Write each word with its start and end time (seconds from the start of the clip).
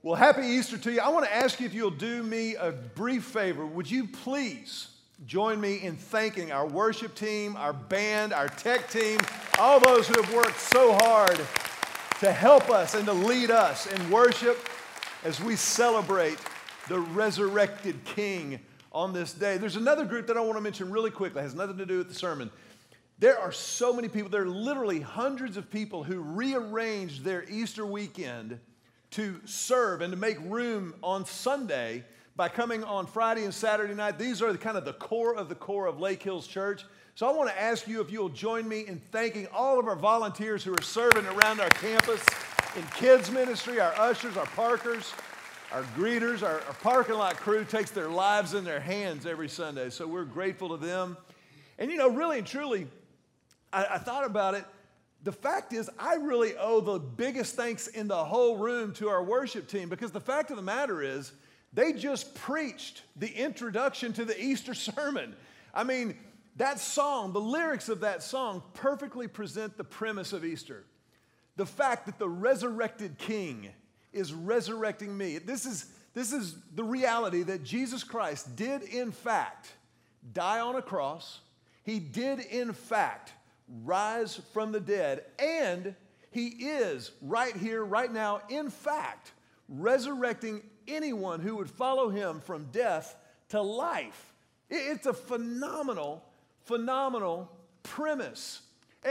Well, 0.00 0.14
happy 0.14 0.42
Easter 0.42 0.78
to 0.78 0.92
you. 0.92 1.00
I 1.00 1.08
want 1.08 1.26
to 1.26 1.34
ask 1.34 1.58
you 1.58 1.66
if 1.66 1.74
you'll 1.74 1.90
do 1.90 2.22
me 2.22 2.54
a 2.54 2.70
brief 2.70 3.24
favor. 3.24 3.66
Would 3.66 3.90
you 3.90 4.06
please 4.06 4.90
join 5.26 5.60
me 5.60 5.82
in 5.82 5.96
thanking 5.96 6.52
our 6.52 6.68
worship 6.68 7.16
team, 7.16 7.56
our 7.56 7.72
band, 7.72 8.32
our 8.32 8.46
tech 8.46 8.88
team, 8.88 9.18
all 9.58 9.80
those 9.80 10.06
who 10.06 10.22
have 10.22 10.32
worked 10.32 10.60
so 10.60 10.92
hard 11.02 11.36
to 12.20 12.30
help 12.30 12.70
us 12.70 12.94
and 12.94 13.06
to 13.06 13.12
lead 13.12 13.50
us 13.50 13.88
in 13.92 14.08
worship 14.08 14.68
as 15.24 15.40
we 15.40 15.56
celebrate 15.56 16.38
the 16.86 17.00
resurrected 17.00 18.04
King 18.04 18.60
on 18.92 19.12
this 19.12 19.32
day. 19.32 19.58
There's 19.58 19.74
another 19.74 20.04
group 20.04 20.28
that 20.28 20.36
I 20.36 20.40
want 20.40 20.54
to 20.58 20.60
mention 20.60 20.92
really 20.92 21.10
quickly, 21.10 21.40
it 21.40 21.42
has 21.42 21.56
nothing 21.56 21.76
to 21.78 21.86
do 21.86 21.98
with 21.98 22.08
the 22.08 22.14
sermon. 22.14 22.52
There 23.18 23.36
are 23.36 23.50
so 23.50 23.92
many 23.92 24.06
people, 24.06 24.30
there 24.30 24.42
are 24.42 24.48
literally 24.48 25.00
hundreds 25.00 25.56
of 25.56 25.72
people 25.72 26.04
who 26.04 26.20
rearranged 26.20 27.24
their 27.24 27.42
Easter 27.50 27.84
weekend 27.84 28.60
to 29.12 29.40
serve 29.44 30.00
and 30.00 30.12
to 30.12 30.18
make 30.18 30.38
room 30.42 30.94
on 31.02 31.24
Sunday 31.24 32.04
by 32.36 32.48
coming 32.48 32.84
on 32.84 33.06
Friday 33.06 33.44
and 33.44 33.52
Saturday 33.52 33.94
night. 33.94 34.18
These 34.18 34.42
are 34.42 34.52
the, 34.52 34.58
kind 34.58 34.76
of 34.76 34.84
the 34.84 34.92
core 34.92 35.34
of 35.34 35.48
the 35.48 35.54
core 35.54 35.86
of 35.86 35.98
Lake 35.98 36.22
Hills 36.22 36.46
Church. 36.46 36.84
So 37.14 37.28
I 37.28 37.32
want 37.32 37.50
to 37.50 37.60
ask 37.60 37.88
you 37.88 38.00
if 38.00 38.12
you'll 38.12 38.28
join 38.28 38.68
me 38.68 38.86
in 38.86 39.00
thanking 39.10 39.48
all 39.52 39.80
of 39.80 39.88
our 39.88 39.96
volunteers 39.96 40.62
who 40.62 40.72
are 40.72 40.82
serving 40.82 41.26
around 41.26 41.58
our 41.58 41.70
campus 41.70 42.24
in 42.76 42.84
kids 42.94 43.30
ministry, 43.30 43.80
our 43.80 43.92
ushers, 43.98 44.36
our 44.36 44.46
parkers, 44.46 45.12
our 45.72 45.82
greeters, 45.96 46.42
our, 46.42 46.60
our 46.60 46.74
parking 46.74 47.16
lot 47.16 47.36
crew 47.36 47.64
takes 47.64 47.90
their 47.90 48.08
lives 48.08 48.54
in 48.54 48.62
their 48.62 48.78
hands 48.78 49.26
every 49.26 49.48
Sunday. 49.48 49.90
So 49.90 50.06
we're 50.06 50.24
grateful 50.24 50.68
to 50.68 50.76
them. 50.76 51.16
And 51.78 51.90
you 51.90 51.96
know, 51.96 52.08
really 52.08 52.38
and 52.38 52.46
truly, 52.46 52.86
I, 53.72 53.84
I 53.84 53.98
thought 53.98 54.24
about 54.24 54.54
it. 54.54 54.64
The 55.24 55.32
fact 55.32 55.72
is, 55.72 55.90
I 55.98 56.14
really 56.14 56.56
owe 56.56 56.80
the 56.80 56.98
biggest 56.98 57.56
thanks 57.56 57.88
in 57.88 58.08
the 58.08 58.24
whole 58.24 58.56
room 58.56 58.92
to 58.94 59.08
our 59.08 59.22
worship 59.22 59.68
team 59.68 59.88
because 59.88 60.12
the 60.12 60.20
fact 60.20 60.50
of 60.50 60.56
the 60.56 60.62
matter 60.62 61.02
is, 61.02 61.32
they 61.72 61.92
just 61.92 62.34
preached 62.34 63.02
the 63.16 63.30
introduction 63.30 64.12
to 64.14 64.24
the 64.24 64.40
Easter 64.40 64.74
sermon. 64.74 65.34
I 65.74 65.84
mean, 65.84 66.16
that 66.56 66.78
song, 66.78 67.32
the 67.32 67.40
lyrics 67.40 67.88
of 67.88 68.00
that 68.00 68.22
song 68.22 68.62
perfectly 68.74 69.28
present 69.28 69.76
the 69.76 69.84
premise 69.84 70.32
of 70.32 70.44
Easter. 70.44 70.84
The 71.56 71.66
fact 71.66 72.06
that 72.06 72.18
the 72.18 72.28
resurrected 72.28 73.18
King 73.18 73.68
is 74.12 74.32
resurrecting 74.32 75.16
me. 75.16 75.38
This 75.38 75.66
is, 75.66 75.86
this 76.14 76.32
is 76.32 76.56
the 76.74 76.84
reality 76.84 77.42
that 77.42 77.64
Jesus 77.64 78.02
Christ 78.02 78.56
did, 78.56 78.82
in 78.82 79.12
fact, 79.12 79.72
die 80.32 80.60
on 80.60 80.76
a 80.76 80.82
cross. 80.82 81.40
He 81.84 81.98
did, 81.98 82.40
in 82.40 82.72
fact, 82.72 83.32
rise 83.84 84.40
from 84.52 84.72
the 84.72 84.80
dead, 84.80 85.24
and 85.38 85.94
he 86.30 86.48
is 86.48 87.12
right 87.22 87.56
here, 87.56 87.84
right 87.84 88.12
now, 88.12 88.40
in 88.48 88.70
fact, 88.70 89.32
resurrecting 89.68 90.62
anyone 90.86 91.40
who 91.40 91.56
would 91.56 91.70
follow 91.70 92.08
him 92.08 92.40
from 92.40 92.64
death 92.72 93.16
to 93.50 93.60
life. 93.60 94.32
It's 94.70 95.06
a 95.06 95.12
phenomenal, 95.12 96.24
phenomenal 96.64 97.50
premise. 97.82 98.62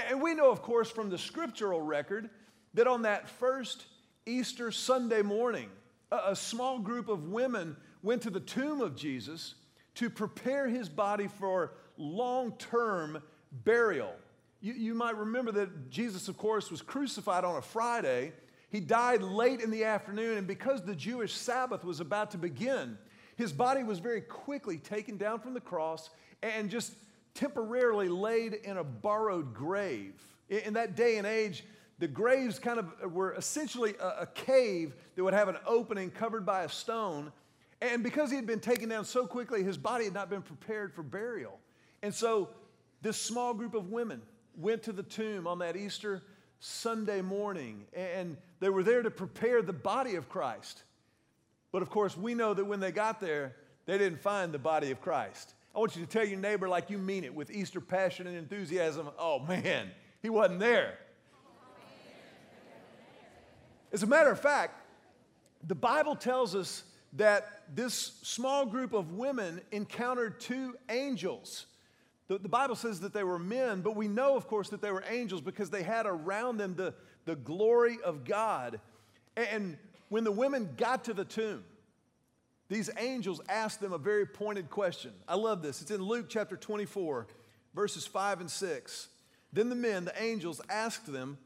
And 0.09 0.21
we 0.21 0.35
know, 0.35 0.51
of 0.51 0.61
course, 0.61 0.89
from 0.89 1.09
the 1.09 1.17
scriptural 1.17 1.81
record 1.81 2.29
that 2.73 2.87
on 2.87 3.03
that 3.03 3.29
first 3.29 3.85
Easter 4.25 4.71
Sunday 4.71 5.21
morning, 5.21 5.69
a 6.11 6.35
small 6.35 6.79
group 6.79 7.09
of 7.09 7.29
women 7.29 7.75
went 8.03 8.21
to 8.23 8.29
the 8.29 8.39
tomb 8.39 8.81
of 8.81 8.95
Jesus 8.95 9.55
to 9.95 10.09
prepare 10.09 10.67
his 10.67 10.89
body 10.89 11.27
for 11.27 11.73
long 11.97 12.51
term 12.53 13.21
burial. 13.51 14.13
You, 14.59 14.73
you 14.73 14.93
might 14.93 15.15
remember 15.17 15.51
that 15.53 15.89
Jesus, 15.89 16.27
of 16.27 16.37
course, 16.37 16.71
was 16.71 16.81
crucified 16.81 17.43
on 17.43 17.57
a 17.57 17.61
Friday. 17.61 18.33
He 18.69 18.79
died 18.79 19.21
late 19.21 19.61
in 19.61 19.71
the 19.71 19.83
afternoon, 19.83 20.37
and 20.37 20.47
because 20.47 20.83
the 20.83 20.95
Jewish 20.95 21.33
Sabbath 21.33 21.83
was 21.83 21.99
about 21.99 22.31
to 22.31 22.37
begin, 22.37 22.97
his 23.35 23.53
body 23.53 23.83
was 23.83 23.99
very 23.99 24.21
quickly 24.21 24.77
taken 24.77 25.17
down 25.17 25.39
from 25.39 25.53
the 25.53 25.61
cross 25.61 26.09
and 26.41 26.69
just 26.69 26.93
temporarily 27.33 28.09
laid 28.09 28.53
in 28.53 28.77
a 28.77 28.83
borrowed 28.83 29.53
grave. 29.53 30.15
In 30.49 30.73
that 30.73 30.95
day 30.95 31.17
and 31.17 31.27
age, 31.27 31.63
the 31.99 32.07
graves 32.07 32.57
kind 32.57 32.79
of 32.79 33.11
were 33.11 33.33
essentially 33.35 33.93
a, 33.99 34.21
a, 34.21 34.27
cave 34.27 34.95
that 35.15 35.23
would 35.23 35.33
have 35.33 35.47
an 35.47 35.57
opening 35.65 36.09
covered 36.09 36.45
by 36.45 36.63
a 36.63 36.69
stone. 36.69 37.31
And 37.81 38.03
because 38.03 38.29
he 38.29 38.35
had 38.35 38.47
been 38.47 38.59
taken 38.59 38.89
down 38.89 39.05
so 39.05 39.27
quickly, 39.27 39.63
his 39.63 39.77
body 39.77 40.05
had 40.05 40.13
not 40.13 40.29
been 40.29 40.41
prepared 40.41 40.93
for 40.93 41.03
burial. 41.03 41.59
And 42.01 42.13
so, 42.13 42.49
this 43.01 43.17
small 43.17 43.53
group 43.53 43.75
of 43.75 43.89
women 43.89 44.21
went 44.57 44.83
to 44.83 44.91
the 44.91 45.03
tomb 45.03 45.47
on 45.47 45.59
that 45.59 45.77
Easter 45.77 46.23
Sunday 46.59 47.21
morning, 47.21 47.85
and 47.93 48.35
they 48.59 48.69
were 48.69 48.83
there 48.83 49.03
to 49.03 49.11
prepare 49.11 49.61
the 49.61 49.73
body 49.73 50.15
of 50.15 50.27
Christ. 50.27 50.83
But 51.71 51.81
of 51.81 51.89
course, 51.89 52.17
we 52.17 52.33
know 52.33 52.53
that 52.53 52.65
when 52.65 52.79
they 52.79 52.91
got 52.91 53.19
there, 53.19 53.55
they 53.85 53.97
didn't 53.97 54.19
find 54.19 54.51
the 54.51 54.59
body 54.59 54.91
of 54.91 54.99
Christ. 54.99 55.53
I 55.75 55.79
want 55.79 55.95
you 55.95 56.03
to 56.03 56.09
tell 56.09 56.25
your 56.25 56.39
neighbor, 56.39 56.67
like 56.67 56.89
you 56.89 56.97
mean 56.97 57.23
it, 57.23 57.33
with 57.33 57.51
Easter 57.51 57.79
passion 57.79 58.25
and 58.25 58.35
enthusiasm, 58.35 59.09
oh 59.19 59.39
man, 59.39 59.91
he 60.21 60.29
wasn't 60.29 60.59
there. 60.59 60.97
As 63.93 64.03
a 64.03 64.07
matter 64.07 64.31
of 64.31 64.39
fact, 64.39 64.83
the 65.65 65.75
Bible 65.75 66.15
tells 66.15 66.55
us 66.55 66.83
that 67.13 67.63
this 67.73 67.93
small 68.23 68.65
group 68.65 68.93
of 68.93 69.13
women 69.13 69.61
encountered 69.71 70.39
two 70.39 70.75
angels 70.89 71.67
the, 72.27 72.37
the, 72.37 72.49
Bible 72.49 72.75
says 72.75 72.99
that 73.01 73.13
they 73.13 73.23
were 73.23 73.39
men, 73.39 73.81
but 73.81 73.95
we 73.95 74.07
know, 74.07 74.35
of 74.35 74.47
course, 74.47 74.69
that 74.69 74.81
they 74.81 74.91
were 74.91 75.03
angels 75.09 75.41
because 75.41 75.69
they 75.69 75.83
had 75.83 76.05
around 76.05 76.57
them 76.57 76.75
the, 76.75 76.93
the 77.25 77.35
glory 77.35 77.97
of 78.03 78.25
God. 78.25 78.79
And 79.35 79.77
when 80.09 80.23
the 80.23 80.31
women 80.31 80.69
got 80.77 81.05
to 81.05 81.13
the 81.13 81.25
tomb, 81.25 81.63
these 82.69 82.89
angels 82.97 83.39
asked 83.47 83.79
them 83.79 83.93
a 83.93 83.97
very 83.97 84.25
pointed 84.25 84.69
question. 84.69 85.11
I 85.27 85.35
love 85.35 85.61
this. 85.61 85.81
It's 85.81 85.91
in 85.91 86.01
Luke 86.01 86.25
chapter 86.27 86.57
24, 86.57 87.27
verses 87.73 88.05
5 88.05 88.41
and 88.41 88.51
6. 88.51 89.07
Then 89.53 89.69
the 89.69 89.75
men, 89.75 90.03
the 90.03 90.21
angels, 90.21 90.59
asked 90.69 91.11
them, 91.11 91.37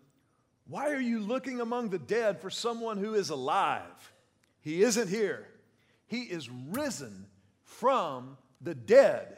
Why 0.67 0.89
are 0.89 0.99
you 0.99 1.19
looking 1.19 1.61
among 1.61 1.89
the 1.89 1.99
dead 1.99 2.41
for 2.41 2.49
someone 2.49 2.97
who 2.97 3.13
is 3.13 3.29
alive? 3.29 4.13
He 4.61 4.81
isn't 4.81 5.09
here, 5.09 5.47
he 6.07 6.21
is 6.21 6.49
risen 6.49 7.27
from 7.63 8.37
the 8.61 8.75
dead. 8.75 9.37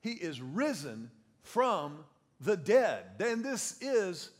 He 0.00 0.12
is 0.12 0.40
risen 0.40 1.10
from 1.42 2.04
the 2.40 2.56
dead. 2.56 3.04
Then 3.18 3.42
this 3.42 3.76
is 3.80 4.30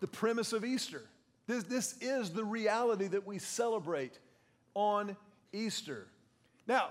the 0.00 0.06
premise 0.06 0.52
of 0.52 0.64
Easter. 0.64 1.02
This, 1.46 1.64
this 1.64 1.96
is 2.00 2.30
the 2.30 2.44
reality 2.44 3.08
that 3.08 3.26
we 3.26 3.38
celebrate 3.38 4.18
on 4.74 5.16
Easter. 5.52 6.06
Now, 6.66 6.90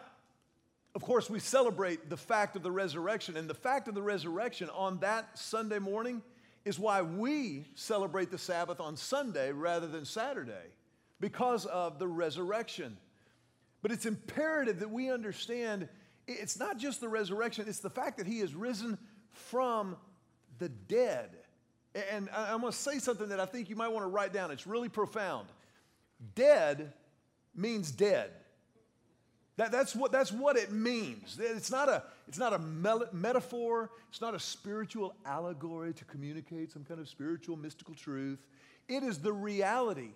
of 0.95 1.03
course, 1.03 1.29
we 1.29 1.39
celebrate 1.39 2.09
the 2.09 2.17
fact 2.17 2.55
of 2.55 2.63
the 2.63 2.71
resurrection, 2.71 3.37
and 3.37 3.49
the 3.49 3.53
fact 3.53 3.87
of 3.87 3.95
the 3.95 4.01
resurrection 4.01 4.69
on 4.71 4.99
that 4.99 5.37
Sunday 5.37 5.79
morning 5.79 6.21
is 6.65 6.79
why 6.79 7.01
we 7.01 7.65
celebrate 7.75 8.31
the 8.31 8.37
Sabbath 8.37 8.79
on 8.79 8.97
Sunday 8.97 9.51
rather 9.51 9.87
than 9.87 10.03
Saturday, 10.03 10.73
because 11.19 11.65
of 11.65 11.99
the 11.99 12.07
resurrection. 12.07 12.97
But 13.81 13.91
it's 13.91 14.05
imperative 14.05 14.79
that 14.79 14.89
we 14.89 15.09
understand 15.09 15.87
it's 16.29 16.59
not 16.59 16.78
just 16.78 17.01
the 17.01 17.09
resurrection, 17.09 17.66
it's 17.67 17.79
the 17.79 17.90
fact 17.90 18.17
that 18.17 18.28
he 18.28 18.40
is 18.40 18.53
risen 18.53 18.97
from 19.31 19.97
the 20.59 20.69
dead. 20.69 21.29
And 22.12 22.29
I'm 22.35 22.62
going 22.62 22.72
to 22.72 22.78
say 22.78 23.00
something 23.00 23.29
that 23.29 23.40
I 23.40 23.45
think 23.45 23.69
you 23.69 23.75
might 23.75 23.88
want 23.90 24.03
to 24.03 24.09
write 24.09 24.31
down. 24.31 24.51
It's 24.51 24.68
really 24.68 24.89
profound. 24.89 25.47
Dead 26.35 26.94
means 27.56 27.91
dead. 27.91 28.31
That, 29.57 29.72
that's, 29.72 29.94
what, 29.95 30.12
that's 30.12 30.31
what 30.31 30.56
it 30.56 30.72
means. 30.72 31.38
It's 31.41 31.72
not, 31.72 31.89
a, 31.89 32.03
it's 32.28 32.38
not 32.38 32.53
a 32.53 32.59
metaphor, 33.12 33.89
it's 34.07 34.22
not 34.22 34.34
a 34.34 34.39
spiritual 34.39 35.16
allegory 35.25 35.94
to 35.94 36.06
communicate 36.06 36.72
some 36.72 36.85
kind 36.85 37.00
of 37.00 37.09
spiritual, 37.09 37.57
mystical 37.57 37.94
truth. 37.94 38.39
It 38.88 39.03
is 39.03 39.18
the 39.18 39.34
reality 39.34 40.12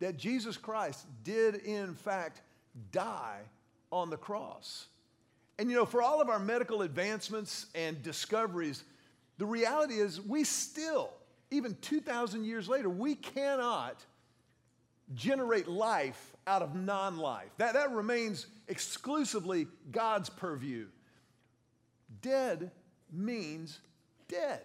that 0.00 0.16
Jesus 0.16 0.56
Christ 0.56 1.06
did, 1.22 1.56
in 1.56 1.94
fact, 1.94 2.42
die 2.90 3.40
on 3.92 4.10
the 4.10 4.16
cross. 4.16 4.86
And 5.60 5.70
you 5.70 5.76
know, 5.76 5.84
for 5.84 6.00
all 6.00 6.22
of 6.22 6.30
our 6.30 6.38
medical 6.38 6.80
advancements 6.80 7.66
and 7.74 8.02
discoveries, 8.02 8.82
the 9.36 9.44
reality 9.44 9.96
is 10.00 10.18
we 10.18 10.42
still, 10.42 11.10
even 11.50 11.76
2,000 11.82 12.46
years 12.46 12.66
later, 12.66 12.88
we 12.88 13.14
cannot 13.14 14.02
generate 15.14 15.68
life 15.68 16.34
out 16.46 16.62
of 16.62 16.74
non 16.74 17.18
life. 17.18 17.50
That, 17.58 17.74
that 17.74 17.90
remains 17.90 18.46
exclusively 18.68 19.66
God's 19.92 20.30
purview. 20.30 20.86
Dead 22.22 22.70
means 23.12 23.80
dead. 24.28 24.62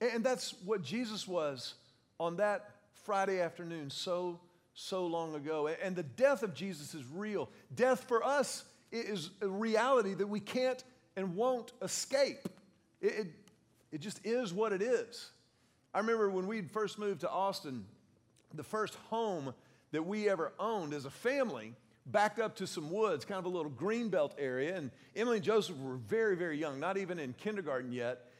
And 0.00 0.22
that's 0.22 0.54
what 0.64 0.80
Jesus 0.80 1.26
was 1.26 1.74
on 2.20 2.36
that 2.36 2.70
Friday 3.02 3.40
afternoon 3.40 3.90
so, 3.90 4.38
so 4.74 5.08
long 5.08 5.34
ago. 5.34 5.66
And 5.82 5.96
the 5.96 6.04
death 6.04 6.44
of 6.44 6.54
Jesus 6.54 6.94
is 6.94 7.02
real. 7.12 7.48
Death 7.74 8.04
for 8.06 8.22
us 8.22 8.62
is 8.92 9.30
a 9.40 9.48
reality 9.48 10.14
that 10.14 10.28
we 10.28 10.40
can't 10.40 10.82
and 11.16 11.34
won't 11.34 11.72
escape. 11.82 12.48
It, 13.00 13.06
it, 13.06 13.26
it 13.92 14.00
just 14.00 14.20
is 14.24 14.52
what 14.52 14.72
it 14.72 14.82
is. 14.82 15.30
I 15.94 15.98
remember 15.98 16.30
when 16.30 16.46
we 16.46 16.62
first 16.62 16.98
moved 16.98 17.22
to 17.22 17.30
Austin, 17.30 17.84
the 18.54 18.62
first 18.62 18.94
home 19.10 19.54
that 19.92 20.04
we 20.04 20.28
ever 20.28 20.52
owned 20.58 20.92
as 20.92 21.04
a 21.04 21.10
family 21.10 21.74
backed 22.06 22.38
up 22.38 22.56
to 22.56 22.66
some 22.66 22.90
woods, 22.90 23.24
kind 23.24 23.38
of 23.38 23.46
a 23.46 23.48
little 23.48 23.70
greenbelt 23.70 24.32
area. 24.38 24.76
And 24.76 24.90
Emily 25.14 25.38
and 25.38 25.44
Joseph 25.44 25.76
were 25.78 25.96
very, 25.96 26.36
very 26.36 26.58
young, 26.58 26.78
not 26.78 26.96
even 26.96 27.18
in 27.18 27.32
kindergarten 27.32 27.92
yet. 27.92 28.30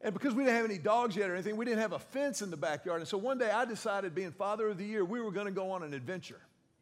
And 0.00 0.12
because 0.12 0.34
we 0.34 0.44
didn't 0.44 0.56
have 0.56 0.64
any 0.64 0.78
dogs 0.78 1.16
yet 1.16 1.30
or 1.30 1.34
anything, 1.34 1.56
we 1.56 1.64
didn't 1.64 1.80
have 1.80 1.92
a 1.92 1.98
fence 1.98 2.42
in 2.42 2.50
the 2.50 2.56
backyard. 2.56 3.00
And 3.00 3.08
so 3.08 3.16
one 3.18 3.38
day 3.38 3.50
I 3.50 3.64
decided, 3.64 4.14
being 4.14 4.32
father 4.32 4.68
of 4.68 4.78
the 4.78 4.84
year, 4.84 5.04
we 5.04 5.20
were 5.20 5.30
going 5.30 5.46
to 5.46 5.52
go 5.52 5.70
on 5.70 5.82
an 5.82 5.94
adventure. 5.94 6.40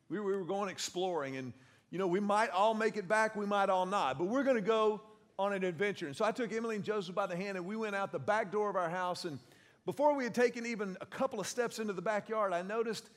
We 0.08 0.18
were, 0.18 0.26
we 0.26 0.36
were 0.36 0.44
going 0.44 0.68
exploring. 0.68 1.36
And, 1.36 1.52
you 1.94 1.98
know, 1.98 2.08
we 2.08 2.18
might 2.18 2.50
all 2.50 2.74
make 2.74 2.96
it 2.96 3.06
back, 3.06 3.36
we 3.36 3.46
might 3.46 3.70
all 3.70 3.86
not. 3.86 4.18
But 4.18 4.24
we're 4.24 4.42
going 4.42 4.56
to 4.56 4.60
go 4.60 5.00
on 5.38 5.52
an 5.52 5.62
adventure. 5.62 6.08
And 6.08 6.16
so 6.16 6.24
I 6.24 6.32
took 6.32 6.52
Emily 6.52 6.74
and 6.74 6.84
Joseph 6.84 7.14
by 7.14 7.28
the 7.28 7.36
hand 7.36 7.56
and 7.56 7.64
we 7.64 7.76
went 7.76 7.94
out 7.94 8.10
the 8.10 8.18
back 8.18 8.50
door 8.50 8.68
of 8.68 8.74
our 8.74 8.90
house. 8.90 9.24
And 9.24 9.38
before 9.86 10.12
we 10.16 10.24
had 10.24 10.34
taken 10.34 10.66
even 10.66 10.96
a 11.00 11.06
couple 11.06 11.38
of 11.38 11.46
steps 11.46 11.78
into 11.78 11.92
the 11.92 12.02
backyard, 12.02 12.52
I 12.52 12.62
noticed 12.62 13.10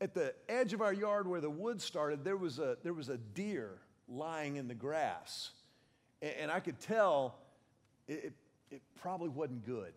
at 0.00 0.14
the 0.14 0.32
edge 0.48 0.72
of 0.72 0.80
our 0.80 0.92
yard 0.92 1.26
where 1.26 1.40
the 1.40 1.50
woods 1.50 1.82
started, 1.82 2.22
there 2.22 2.36
was 2.36 2.60
a, 2.60 2.76
there 2.84 2.92
was 2.92 3.08
a 3.08 3.16
deer 3.16 3.70
lying 4.08 4.58
in 4.58 4.68
the 4.68 4.76
grass. 4.76 5.50
And, 6.22 6.34
and 6.42 6.50
I 6.52 6.60
could 6.60 6.78
tell 6.78 7.34
it, 8.06 8.26
it, 8.26 8.32
it, 8.70 8.82
probably 9.00 9.28
wasn't 9.28 9.66
good. 9.66 9.92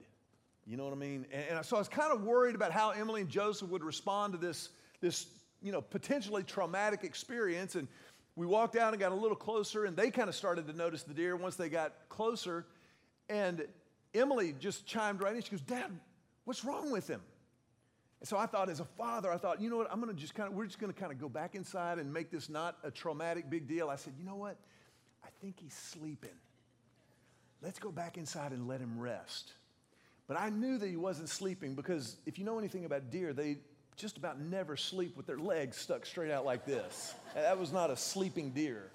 You 0.65 0.75
know 0.75 0.85
what 0.85 0.93
I 0.93 0.97
mean? 0.97 1.27
And, 1.31 1.57
and 1.57 1.63
so 1.63 1.75
I 1.75 1.79
was 1.79 1.87
kind 1.87 2.11
of 2.11 2.23
worried 2.23 2.55
about 2.55 2.71
how 2.71 2.89
Emily 2.89 3.21
and 3.21 3.29
Joseph 3.29 3.69
would 3.69 3.83
respond 3.83 4.33
to 4.33 4.39
this, 4.39 4.69
this 5.01 5.27
you 5.61 5.71
know, 5.71 5.81
potentially 5.81 6.43
traumatic 6.43 7.03
experience. 7.03 7.75
And 7.75 7.87
we 8.35 8.45
walked 8.45 8.75
out 8.75 8.93
and 8.93 8.99
got 8.99 9.11
a 9.11 9.15
little 9.15 9.35
closer, 9.35 9.85
and 9.85 9.95
they 9.95 10.11
kind 10.11 10.29
of 10.29 10.35
started 10.35 10.67
to 10.67 10.73
notice 10.73 11.03
the 11.03 11.13
deer 11.13 11.35
once 11.35 11.55
they 11.55 11.69
got 11.69 11.93
closer. 12.09 12.65
And 13.29 13.65
Emily 14.13 14.53
just 14.59 14.85
chimed 14.85 15.21
right 15.21 15.35
in. 15.35 15.41
She 15.41 15.51
goes, 15.51 15.61
Dad, 15.61 15.91
what's 16.45 16.65
wrong 16.65 16.91
with 16.91 17.07
him? 17.07 17.21
And 18.19 18.27
so 18.27 18.37
I 18.37 18.45
thought, 18.45 18.69
as 18.69 18.79
a 18.79 18.85
father, 18.85 19.31
I 19.31 19.37
thought, 19.37 19.59
you 19.59 19.69
know 19.69 19.77
what, 19.77 19.91
I'm 19.91 19.99
going 19.99 20.13
to 20.13 20.19
just 20.19 20.35
kind 20.35 20.47
of, 20.47 20.55
we're 20.55 20.65
just 20.65 20.79
going 20.79 20.93
to 20.93 20.99
kind 20.99 21.11
of 21.11 21.19
go 21.19 21.27
back 21.27 21.55
inside 21.55 21.97
and 21.97 22.13
make 22.13 22.29
this 22.29 22.49
not 22.49 22.77
a 22.83 22.91
traumatic 22.91 23.49
big 23.49 23.67
deal. 23.67 23.89
I 23.89 23.95
said, 23.95 24.13
you 24.17 24.23
know 24.23 24.35
what? 24.35 24.57
I 25.23 25.29
think 25.41 25.59
he's 25.59 25.73
sleeping. 25.73 26.37
Let's 27.63 27.79
go 27.79 27.91
back 27.91 28.17
inside 28.17 28.51
and 28.51 28.67
let 28.67 28.79
him 28.79 28.99
rest. 28.99 29.53
But 30.27 30.39
I 30.39 30.49
knew 30.49 30.77
that 30.77 30.87
he 30.87 30.97
wasn't 30.97 31.29
sleeping 31.29 31.73
because 31.73 32.17
if 32.25 32.37
you 32.37 32.45
know 32.45 32.59
anything 32.59 32.85
about 32.85 33.09
deer, 33.09 33.33
they 33.33 33.57
just 33.95 34.17
about 34.17 34.39
never 34.39 34.75
sleep 34.77 35.15
with 35.15 35.25
their 35.25 35.37
legs 35.37 35.77
stuck 35.77 36.05
straight 36.05 36.31
out 36.31 36.45
like 36.45 36.65
this. 36.65 37.13
That 37.35 37.59
was 37.59 37.71
not 37.71 37.89
a 37.89 37.97
sleeping 37.97 38.51
deer. 38.51 38.89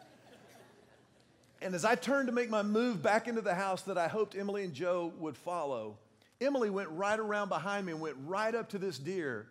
And 1.63 1.75
as 1.75 1.85
I 1.85 1.95
turned 1.95 2.29
to 2.29 2.33
make 2.33 2.51
my 2.51 2.63
move 2.63 3.03
back 3.03 3.29
into 3.29 3.41
the 3.41 3.55
house 3.55 3.83
that 3.83 3.97
I 3.97 4.09
hoped 4.09 4.37
Emily 4.37 4.65
and 4.65 4.75
Joe 4.75 5.13
would 5.19 5.37
follow, 5.37 5.97
Emily 6.41 6.71
went 6.71 6.89
right 6.91 7.19
around 7.19 7.49
behind 7.49 7.87
me 7.87 7.93
and 7.93 8.01
went 8.01 8.17
right 8.27 8.55
up 8.55 8.71
to 8.71 8.79
this 8.79 8.99
deer 8.99 9.47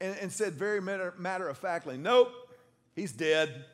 and, 0.00 0.16
and 0.20 0.32
said, 0.32 0.54
very 0.54 0.80
matter, 0.80 1.14
matter 1.18 1.48
of 1.48 1.58
factly, 1.58 1.96
Nope, 1.96 2.32
he's 2.94 3.12
dead. 3.12 3.64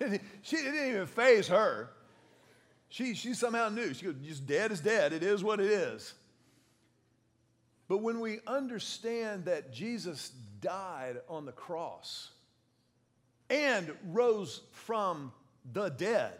she, 0.42 0.56
didn't 0.56 0.88
even 0.88 1.06
faze 1.06 1.48
her. 1.48 1.90
She, 2.88 3.14
she 3.14 3.34
somehow 3.34 3.68
knew. 3.68 3.92
She 3.92 4.06
goes, 4.06 4.14
Just 4.24 4.46
dead 4.46 4.72
is 4.72 4.80
dead. 4.80 5.12
It 5.12 5.22
is 5.22 5.44
what 5.44 5.60
it 5.60 5.70
is. 5.70 6.14
But 7.90 8.02
when 8.02 8.20
we 8.20 8.38
understand 8.46 9.46
that 9.46 9.72
Jesus 9.72 10.30
died 10.60 11.16
on 11.28 11.44
the 11.44 11.50
cross 11.50 12.30
and 13.50 13.90
rose 14.12 14.60
from 14.70 15.32
the 15.72 15.88
dead, 15.88 16.38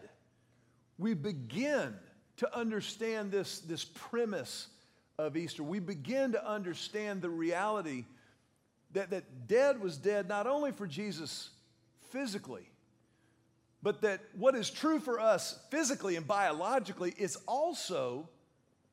we 0.97 1.13
begin 1.13 1.93
to 2.37 2.57
understand 2.57 3.33
this, 3.33 3.59
this 3.59 3.83
premise 3.83 4.67
of 5.19 5.35
Easter. 5.35 5.61
We 5.61 5.79
begin 5.79 6.31
to 6.31 6.49
understand 6.49 7.21
the 7.21 7.29
reality 7.29 8.05
that, 8.93 9.09
that 9.09 9.49
dead 9.49 9.81
was 9.81 9.97
dead 9.97 10.29
not 10.29 10.47
only 10.47 10.71
for 10.71 10.87
Jesus 10.87 11.49
physically, 12.11 12.69
but 13.83 13.99
that 14.03 14.21
what 14.37 14.55
is 14.55 14.69
true 14.69 15.01
for 15.01 15.19
us 15.19 15.59
physically 15.69 16.15
and 16.15 16.25
biologically 16.25 17.13
is 17.17 17.35
also, 17.45 18.29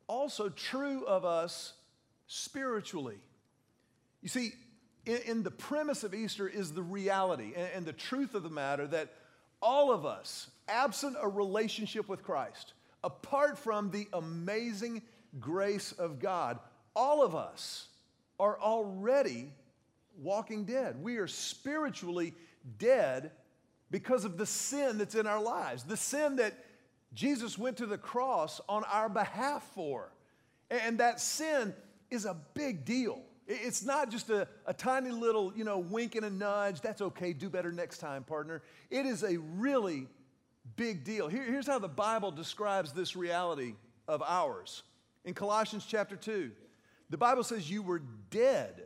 also 0.09 0.49
true 0.49 1.05
of 1.07 1.25
us 1.25 1.75
spiritually. 2.29 3.19
You 4.23 4.29
see, 4.29 4.53
in, 5.05 5.19
in 5.27 5.43
the 5.43 5.51
premise 5.51 6.05
of 6.05 6.15
Easter 6.15 6.47
is 6.47 6.73
the 6.73 6.83
reality 6.83 7.53
and, 7.57 7.69
and 7.75 7.87
the 7.87 7.93
truth 7.93 8.35
of 8.35 8.45
the 8.45 8.51
matter 8.51 8.87
that 8.87 9.13
all 9.61 9.93
of 9.93 10.07
us, 10.07 10.51
absent 10.69 11.17
a 11.21 11.29
relationship 11.29 12.09
with 12.09 12.23
Christ, 12.23 12.75
apart 13.03 13.59
from 13.59 13.91
the 13.91 14.07
amazing 14.13 15.03
grace 15.41 15.93
of 15.93 16.21
God, 16.21 16.59
all 16.95 17.25
of 17.25 17.35
us 17.35 17.89
are 18.39 18.61
already 18.61 19.53
walking 20.23 20.65
dead. 20.65 21.03
We 21.03 21.17
are 21.17 21.27
spiritually 21.27 22.35
dead 22.79 23.33
because 23.91 24.25
of 24.25 24.37
the 24.37 24.47
sin 24.47 24.99
that's 24.99 25.15
in 25.15 25.27
our 25.27 25.43
lives, 25.43 25.85
the 25.85 25.97
sin 25.97 26.37
that 26.37 26.55
Jesus 27.15 27.57
went 27.57 27.79
to 27.79 27.87
the 27.87 27.99
cross 27.99 28.61
on 28.69 28.85
our 28.85 29.09
behalf 29.09 29.69
for. 29.75 30.13
And 30.71 30.99
that 30.99 31.21
sin 31.21 31.75
is 32.11 32.25
a 32.25 32.37
big 32.55 32.85
deal. 32.85 33.21
It's 33.47 33.83
not 33.83 34.11
just 34.11 34.29
a, 34.29 34.47
a 34.67 34.75
tiny 34.75 35.11
little, 35.11 35.53
you 35.57 35.65
know, 35.65 35.79
wink 35.79 36.15
and 36.15 36.27
a 36.27 36.31
nudge. 36.31 36.81
That's 36.81 37.01
okay, 37.01 37.33
do 37.33 37.49
better 37.49 37.73
next 37.73 37.99
time, 37.99 38.25
partner. 38.25 38.63
It 38.91 39.07
is 39.07 39.23
a 39.23 39.39
really 39.39 40.07
big 40.77 41.05
deal. 41.05 41.29
Here, 41.29 41.45
here's 41.45 41.67
how 41.67 41.79
the 41.79 41.89
Bible 41.89 42.31
describes 42.31 42.93
this 42.93 43.17
reality 43.17 43.75
of 44.07 44.23
ours. 44.23 44.83
In 45.25 45.35
Colossians 45.35 45.87
chapter 45.87 46.17
2, 46.17 46.51
the 47.11 47.17
Bible 47.17 47.43
says 47.43 47.71
you 47.71 47.83
were 47.83 48.03
dead 48.31 48.83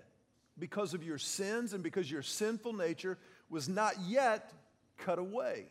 because 0.59 0.95
of 0.95 1.03
your 1.03 1.19
sins 1.19 1.73
and 1.73 1.83
because 1.83 2.11
your 2.11 2.23
sinful 2.23 2.73
nature 2.73 3.19
was 3.51 3.69
not 3.69 3.95
yet 4.07 4.53
cut 4.99 5.19
away. 5.19 5.67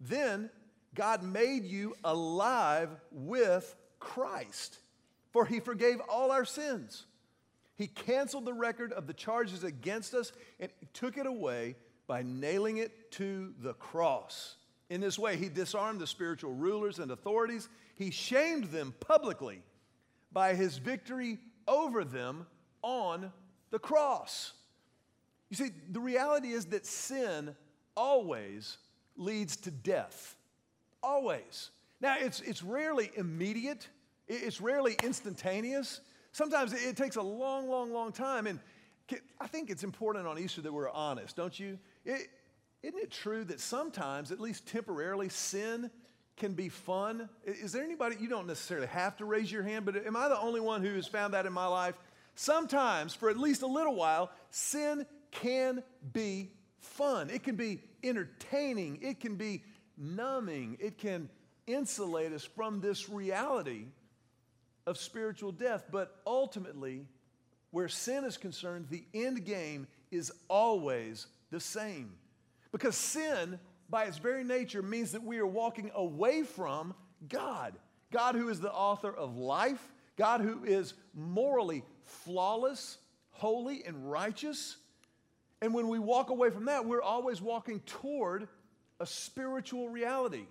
Then 0.00 0.50
God 0.94 1.22
made 1.22 1.64
you 1.64 1.94
alive 2.04 2.90
with 3.10 3.74
Christ, 3.98 4.78
for 5.34 5.44
he 5.44 5.58
forgave 5.58 6.00
all 6.08 6.30
our 6.30 6.44
sins. 6.44 7.06
He 7.74 7.88
canceled 7.88 8.44
the 8.44 8.54
record 8.54 8.92
of 8.92 9.08
the 9.08 9.12
charges 9.12 9.64
against 9.64 10.14
us 10.14 10.32
and 10.60 10.70
took 10.92 11.18
it 11.18 11.26
away 11.26 11.74
by 12.06 12.22
nailing 12.22 12.76
it 12.76 13.10
to 13.12 13.52
the 13.60 13.74
cross. 13.74 14.54
In 14.90 15.00
this 15.00 15.18
way, 15.18 15.36
he 15.36 15.48
disarmed 15.48 16.00
the 16.00 16.06
spiritual 16.06 16.52
rulers 16.52 17.00
and 17.00 17.10
authorities. 17.10 17.68
He 17.96 18.12
shamed 18.12 18.66
them 18.66 18.94
publicly 19.00 19.60
by 20.30 20.54
his 20.54 20.78
victory 20.78 21.38
over 21.66 22.04
them 22.04 22.46
on 22.82 23.32
the 23.70 23.80
cross. 23.80 24.52
You 25.50 25.56
see, 25.56 25.70
the 25.90 25.98
reality 25.98 26.52
is 26.52 26.66
that 26.66 26.86
sin 26.86 27.56
always 27.96 28.78
leads 29.16 29.56
to 29.56 29.72
death. 29.72 30.36
Always. 31.02 31.70
Now, 32.00 32.18
it's, 32.20 32.40
it's 32.40 32.62
rarely 32.62 33.10
immediate, 33.16 33.88
it's 34.28 34.60
rarely 34.60 34.96
instantaneous. 35.02 36.00
Sometimes 36.32 36.72
it 36.72 36.96
takes 36.96 37.16
a 37.16 37.22
long, 37.22 37.68
long, 37.68 37.92
long 37.92 38.12
time. 38.12 38.46
And 38.46 38.58
I 39.40 39.46
think 39.46 39.70
it's 39.70 39.84
important 39.84 40.26
on 40.26 40.38
Easter 40.38 40.62
that 40.62 40.72
we're 40.72 40.90
honest, 40.90 41.36
don't 41.36 41.58
you? 41.58 41.78
Isn't 42.04 42.28
it 42.82 43.10
true 43.10 43.44
that 43.44 43.60
sometimes, 43.60 44.32
at 44.32 44.40
least 44.40 44.66
temporarily, 44.66 45.28
sin 45.28 45.90
can 46.36 46.54
be 46.54 46.68
fun? 46.68 47.28
Is 47.44 47.72
there 47.72 47.84
anybody, 47.84 48.16
you 48.18 48.28
don't 48.28 48.46
necessarily 48.46 48.88
have 48.88 49.16
to 49.18 49.24
raise 49.24 49.52
your 49.52 49.62
hand, 49.62 49.84
but 49.84 50.04
am 50.04 50.16
I 50.16 50.28
the 50.28 50.40
only 50.40 50.60
one 50.60 50.82
who 50.82 50.94
has 50.94 51.06
found 51.06 51.34
that 51.34 51.46
in 51.46 51.52
my 51.52 51.66
life? 51.66 51.96
Sometimes, 52.34 53.14
for 53.14 53.30
at 53.30 53.36
least 53.36 53.62
a 53.62 53.66
little 53.66 53.94
while, 53.94 54.30
sin 54.50 55.06
can 55.30 55.82
be 56.12 56.50
fun. 56.78 57.30
It 57.30 57.42
can 57.42 57.56
be 57.56 57.80
entertaining. 58.02 58.98
It 59.02 59.20
can 59.20 59.36
be 59.36 59.62
numbing. 59.96 60.76
It 60.80 60.98
can 60.98 61.28
insulate 61.66 62.32
us 62.32 62.44
from 62.44 62.80
this 62.80 63.08
reality 63.08 63.86
of 64.86 64.98
spiritual 64.98 65.52
death. 65.52 65.84
But 65.90 66.16
ultimately, 66.26 67.06
where 67.70 67.88
sin 67.88 68.24
is 68.24 68.36
concerned, 68.36 68.86
the 68.90 69.04
end 69.14 69.44
game 69.44 69.86
is 70.10 70.32
always 70.48 71.26
the 71.50 71.60
same. 71.60 72.12
Because 72.72 72.96
sin, 72.96 73.58
by 73.88 74.04
its 74.04 74.18
very 74.18 74.44
nature, 74.44 74.82
means 74.82 75.12
that 75.12 75.22
we 75.22 75.38
are 75.38 75.46
walking 75.46 75.90
away 75.94 76.42
from 76.42 76.94
God. 77.28 77.74
God, 78.10 78.34
who 78.34 78.48
is 78.48 78.60
the 78.60 78.72
author 78.72 79.12
of 79.12 79.36
life, 79.36 79.92
God, 80.16 80.40
who 80.40 80.64
is 80.64 80.94
morally 81.14 81.82
flawless, 82.04 82.98
holy, 83.30 83.84
and 83.84 84.10
righteous. 84.10 84.76
And 85.60 85.74
when 85.74 85.88
we 85.88 85.98
walk 85.98 86.30
away 86.30 86.50
from 86.50 86.66
that, 86.66 86.84
we're 86.84 87.02
always 87.02 87.40
walking 87.40 87.80
toward 87.80 88.48
a 89.00 89.06
spiritual 89.06 89.88
reality. 89.88 90.44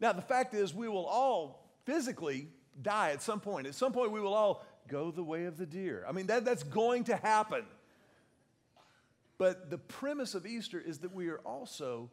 Now, 0.00 0.12
the 0.12 0.22
fact 0.22 0.54
is, 0.54 0.74
we 0.74 0.88
will 0.88 1.06
all 1.06 1.72
physically 1.84 2.48
die 2.82 3.10
at 3.10 3.22
some 3.22 3.40
point. 3.40 3.66
At 3.66 3.74
some 3.74 3.92
point, 3.92 4.12
we 4.12 4.20
will 4.20 4.34
all 4.34 4.64
go 4.88 5.10
the 5.10 5.22
way 5.22 5.44
of 5.44 5.56
the 5.56 5.66
deer. 5.66 6.04
I 6.08 6.12
mean, 6.12 6.26
that, 6.28 6.44
that's 6.44 6.62
going 6.62 7.04
to 7.04 7.16
happen. 7.16 7.64
But 9.36 9.70
the 9.70 9.78
premise 9.78 10.34
of 10.34 10.46
Easter 10.46 10.80
is 10.80 10.98
that 10.98 11.14
we 11.14 11.28
are 11.28 11.38
also 11.38 12.10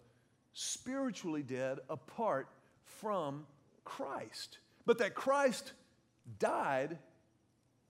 spiritually 0.53 1.43
dead 1.43 1.79
apart 1.89 2.48
from 2.84 3.45
Christ. 3.84 4.60
But 4.86 5.00
that 5.00 5.15
Christ 5.15 5.74
died 6.39 6.98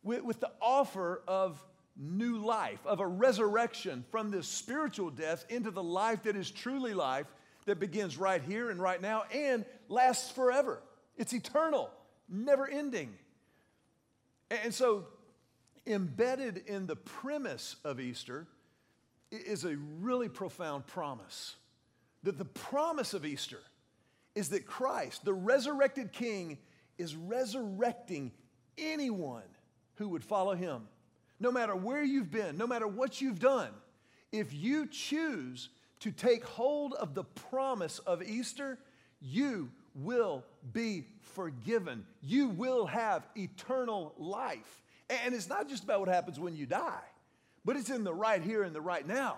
with, 0.04 0.24
with 0.24 0.40
the 0.40 0.52
offer 0.62 1.22
of 1.28 1.62
new 1.98 2.38
life, 2.38 2.80
of 2.86 3.00
a 3.00 3.08
resurrection 3.08 4.04
from 4.12 4.32
this 4.32 4.48
spiritual 4.48 5.10
death 5.10 5.46
into 5.50 5.72
the 5.72 5.84
life 5.84 6.24
that 6.24 6.36
is 6.36 6.52
truly 6.52 6.94
life 6.94 7.28
that 7.66 7.80
begins 7.80 8.18
right 8.18 8.42
here 8.42 8.70
and 8.70 8.82
right 8.82 9.02
now 9.02 9.24
and 9.34 9.66
lasts 9.90 10.32
forever. 10.32 10.82
It's 11.18 11.34
eternal, 11.34 11.90
never 12.30 12.68
ending. 12.68 13.14
And 14.50 14.74
so, 14.74 15.06
embedded 15.88 16.64
in 16.68 16.88
the 16.88 16.96
premise 16.96 17.76
of 17.84 18.00
Easter 18.00 18.48
is 19.32 19.66
a 19.66 19.76
really 20.00 20.30
profound 20.30 20.88
promise. 20.88 21.56
That 22.24 22.38
the 22.38 22.46
promise 22.46 23.14
of 23.14 23.26
Easter 23.26 23.60
is 24.34 24.50
that 24.50 24.66
Christ, 24.66 25.24
the 25.26 25.34
resurrected 25.34 26.12
King, 26.12 26.58
is 26.98 27.16
resurrecting 27.16 28.32
anyone 28.78 29.44
who 29.96 30.10
would 30.10 30.24
follow 30.24 30.56
him. 30.56 30.88
No 31.40 31.52
matter 31.52 31.76
where 31.76 32.04
you've 32.04 32.32
been, 32.32 32.58
no 32.58 32.68
matter 32.68 32.88
what 32.88 33.22
you've 33.22 33.40
done, 33.40 33.70
if 34.32 34.54
you 34.54 34.88
choose 34.88 35.70
to 36.00 36.12
take 36.12 36.44
hold 36.44 36.94
of 36.94 37.14
the 37.14 37.24
promise 37.24 38.00
of 38.00 38.24
Easter, 38.24 38.80
you 39.22 39.70
will 39.96 40.44
be 40.74 41.08
forgiven. 41.34 42.06
You 42.22 42.50
will 42.50 42.86
have 42.86 43.28
eternal 43.36 44.14
life. 44.18 44.84
And 45.10 45.34
it's 45.34 45.50
not 45.50 45.70
just 45.70 45.84
about 45.84 46.00
what 46.02 46.10
happens 46.10 46.40
when 46.40 46.56
you 46.56 46.66
die, 46.66 47.04
but 47.64 47.76
it's 47.76 47.90
in 47.90 48.04
the 48.04 48.14
right 48.14 48.42
here 48.42 48.64
and 48.64 48.76
the 48.76 48.82
right 48.82 49.08
now. 49.08 49.38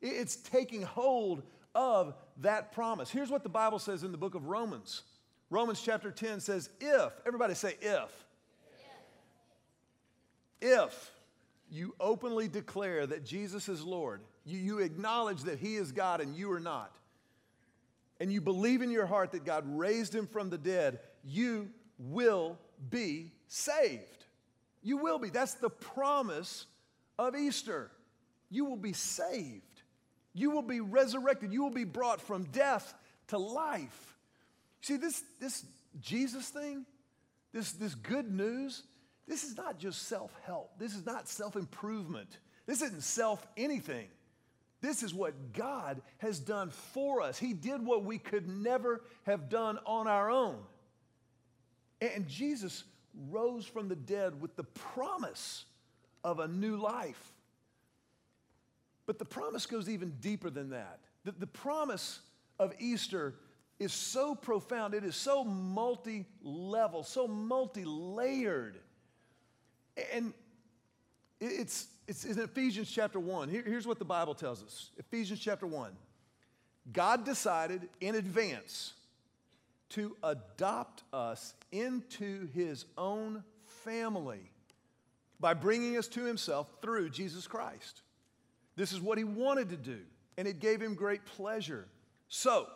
It's 0.00 0.36
taking 0.36 0.82
hold 0.82 1.42
of 1.74 2.14
that 2.38 2.72
promise. 2.72 3.10
Here's 3.10 3.30
what 3.30 3.42
the 3.42 3.48
Bible 3.48 3.78
says 3.78 4.02
in 4.02 4.12
the 4.12 4.18
book 4.18 4.34
of 4.34 4.46
Romans. 4.46 5.02
Romans 5.50 5.80
chapter 5.82 6.10
10 6.10 6.40
says, 6.40 6.68
If, 6.80 7.12
everybody 7.26 7.54
say, 7.54 7.76
if. 7.80 8.24
If 10.60 11.12
you 11.70 11.94
openly 12.00 12.48
declare 12.48 13.06
that 13.06 13.24
Jesus 13.24 13.68
is 13.68 13.82
Lord, 13.82 14.20
you, 14.44 14.58
you 14.58 14.78
acknowledge 14.78 15.42
that 15.42 15.58
He 15.58 15.76
is 15.76 15.92
God 15.92 16.20
and 16.20 16.34
you 16.34 16.50
are 16.52 16.60
not, 16.60 16.96
and 18.20 18.32
you 18.32 18.40
believe 18.40 18.82
in 18.82 18.90
your 18.90 19.06
heart 19.06 19.32
that 19.32 19.44
God 19.44 19.64
raised 19.66 20.14
Him 20.14 20.26
from 20.26 20.50
the 20.50 20.58
dead, 20.58 21.00
you 21.24 21.70
will 21.98 22.58
be 22.90 23.32
saved. 23.48 24.24
You 24.82 24.98
will 24.98 25.18
be. 25.18 25.30
That's 25.30 25.54
the 25.54 25.70
promise 25.70 26.66
of 27.18 27.36
Easter. 27.36 27.90
You 28.50 28.64
will 28.64 28.76
be 28.76 28.92
saved. 28.92 29.82
You 30.32 30.50
will 30.50 30.62
be 30.62 30.80
resurrected. 30.80 31.52
You 31.52 31.62
will 31.62 31.70
be 31.70 31.84
brought 31.84 32.20
from 32.20 32.44
death 32.44 32.94
to 33.28 33.38
life. 33.38 34.16
See, 34.82 34.96
this, 34.96 35.24
this 35.40 35.64
Jesus 36.00 36.48
thing, 36.48 36.84
this, 37.52 37.72
this 37.72 37.94
good 37.94 38.30
news, 38.30 38.82
this 39.26 39.44
is 39.44 39.56
not 39.56 39.78
just 39.78 40.02
self 40.08 40.30
help. 40.44 40.78
This 40.78 40.94
is 40.94 41.04
not 41.04 41.28
self 41.28 41.56
improvement. 41.56 42.38
This 42.66 42.82
isn't 42.82 43.02
self 43.02 43.46
anything. 43.56 44.08
This 44.86 45.02
is 45.02 45.12
what 45.12 45.52
God 45.52 46.00
has 46.18 46.38
done 46.38 46.70
for 46.70 47.20
us. 47.20 47.40
He 47.40 47.54
did 47.54 47.84
what 47.84 48.04
we 48.04 48.18
could 48.18 48.46
never 48.46 49.02
have 49.24 49.48
done 49.48 49.80
on 49.84 50.06
our 50.06 50.30
own. 50.30 50.58
And 52.00 52.28
Jesus 52.28 52.84
rose 53.28 53.66
from 53.66 53.88
the 53.88 53.96
dead 53.96 54.40
with 54.40 54.54
the 54.54 54.62
promise 54.62 55.64
of 56.22 56.38
a 56.38 56.46
new 56.46 56.76
life. 56.76 57.20
But 59.06 59.18
the 59.18 59.24
promise 59.24 59.66
goes 59.66 59.88
even 59.88 60.10
deeper 60.20 60.50
than 60.50 60.70
that. 60.70 61.00
The, 61.24 61.32
the 61.32 61.48
promise 61.48 62.20
of 62.60 62.72
Easter 62.78 63.34
is 63.80 63.92
so 63.92 64.36
profound, 64.36 64.94
it 64.94 65.02
is 65.02 65.16
so 65.16 65.42
multi 65.42 66.26
level, 66.42 67.02
so 67.02 67.26
multi 67.26 67.84
layered. 67.84 68.78
And 70.12 70.32
it's, 71.40 71.88
it's 72.06 72.24
in 72.24 72.38
Ephesians 72.38 72.90
chapter 72.90 73.18
1. 73.18 73.48
Here, 73.48 73.62
here's 73.66 73.86
what 73.86 73.98
the 73.98 74.04
Bible 74.04 74.34
tells 74.34 74.62
us 74.62 74.90
Ephesians 74.98 75.40
chapter 75.40 75.66
1. 75.66 75.92
God 76.92 77.24
decided 77.24 77.88
in 78.00 78.14
advance 78.14 78.94
to 79.90 80.16
adopt 80.22 81.02
us 81.12 81.54
into 81.72 82.48
his 82.52 82.84
own 82.96 83.42
family 83.84 84.50
by 85.40 85.54
bringing 85.54 85.96
us 85.96 86.08
to 86.08 86.24
himself 86.24 86.70
through 86.80 87.10
Jesus 87.10 87.46
Christ. 87.46 88.02
This 88.76 88.92
is 88.92 89.00
what 89.00 89.18
he 89.18 89.24
wanted 89.24 89.70
to 89.70 89.76
do, 89.76 90.00
and 90.36 90.46
it 90.46 90.60
gave 90.60 90.80
him 90.80 90.94
great 90.94 91.24
pleasure. 91.24 91.86
So, 92.28 92.66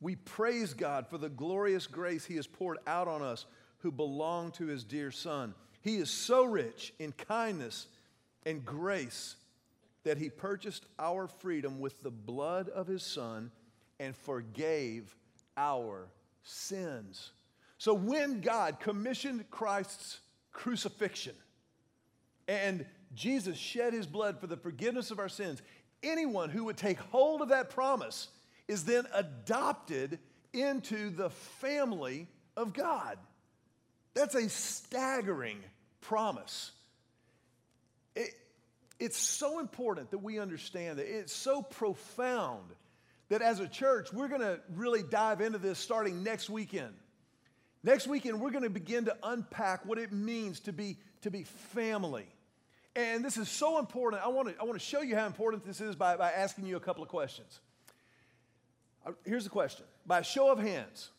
we 0.00 0.14
praise 0.14 0.74
God 0.74 1.08
for 1.08 1.18
the 1.18 1.28
glorious 1.28 1.86
grace 1.86 2.24
he 2.24 2.36
has 2.36 2.46
poured 2.46 2.78
out 2.86 3.08
on 3.08 3.22
us 3.22 3.46
who 3.78 3.90
belong 3.90 4.52
to 4.52 4.66
his 4.66 4.84
dear 4.84 5.10
Son. 5.10 5.54
He 5.80 5.96
is 5.96 6.10
so 6.10 6.44
rich 6.44 6.92
in 6.98 7.12
kindness 7.12 7.86
and 8.48 8.64
grace 8.64 9.36
that 10.04 10.16
he 10.16 10.30
purchased 10.30 10.86
our 10.98 11.26
freedom 11.26 11.80
with 11.80 12.02
the 12.02 12.10
blood 12.10 12.70
of 12.70 12.86
his 12.86 13.02
Son 13.02 13.50
and 14.00 14.16
forgave 14.16 15.14
our 15.56 16.08
sins. 16.42 17.32
So 17.76 17.92
when 17.92 18.40
God 18.40 18.80
commissioned 18.80 19.50
Christ's 19.50 20.20
crucifixion 20.50 21.34
and 22.48 22.86
Jesus 23.14 23.58
shed 23.58 23.92
his 23.92 24.06
blood 24.06 24.40
for 24.40 24.46
the 24.46 24.56
forgiveness 24.56 25.10
of 25.10 25.18
our 25.18 25.28
sins, 25.28 25.60
anyone 26.02 26.48
who 26.48 26.64
would 26.64 26.78
take 26.78 26.98
hold 26.98 27.42
of 27.42 27.50
that 27.50 27.68
promise 27.68 28.28
is 28.66 28.84
then 28.84 29.04
adopted 29.12 30.18
into 30.54 31.10
the 31.10 31.28
family 31.28 32.26
of 32.56 32.72
God. 32.72 33.18
That's 34.14 34.34
a 34.34 34.48
staggering 34.48 35.58
promise. 36.00 36.72
It, 38.98 39.04
it's 39.04 39.18
so 39.18 39.58
important 39.58 40.10
that 40.10 40.18
we 40.18 40.38
understand 40.38 40.98
that 40.98 41.06
it's 41.06 41.32
so 41.32 41.62
profound 41.62 42.64
that 43.28 43.42
as 43.42 43.60
a 43.60 43.68
church, 43.68 44.12
we're 44.12 44.28
going 44.28 44.40
to 44.40 44.60
really 44.74 45.02
dive 45.02 45.40
into 45.40 45.58
this 45.58 45.78
starting 45.78 46.22
next 46.22 46.48
weekend. 46.48 46.94
Next 47.82 48.06
weekend, 48.06 48.40
we're 48.40 48.50
going 48.50 48.64
to 48.64 48.70
begin 48.70 49.04
to 49.04 49.16
unpack 49.22 49.86
what 49.86 49.98
it 49.98 50.12
means 50.12 50.60
to 50.60 50.72
be, 50.72 50.96
to 51.22 51.30
be 51.30 51.44
family. 51.44 52.26
And 52.96 53.24
this 53.24 53.36
is 53.36 53.48
so 53.48 53.78
important. 53.78 54.22
I 54.24 54.28
want 54.28 54.48
to, 54.48 54.54
I 54.60 54.64
want 54.64 54.78
to 54.78 54.84
show 54.84 55.02
you 55.02 55.14
how 55.14 55.26
important 55.26 55.64
this 55.64 55.80
is 55.80 55.94
by, 55.94 56.16
by 56.16 56.32
asking 56.32 56.66
you 56.66 56.76
a 56.76 56.80
couple 56.80 57.02
of 57.02 57.08
questions. 57.08 57.60
Uh, 59.06 59.12
here's 59.24 59.44
the 59.44 59.50
question 59.50 59.84
By 60.06 60.22
show 60.22 60.50
of 60.50 60.58
hands, 60.58 61.10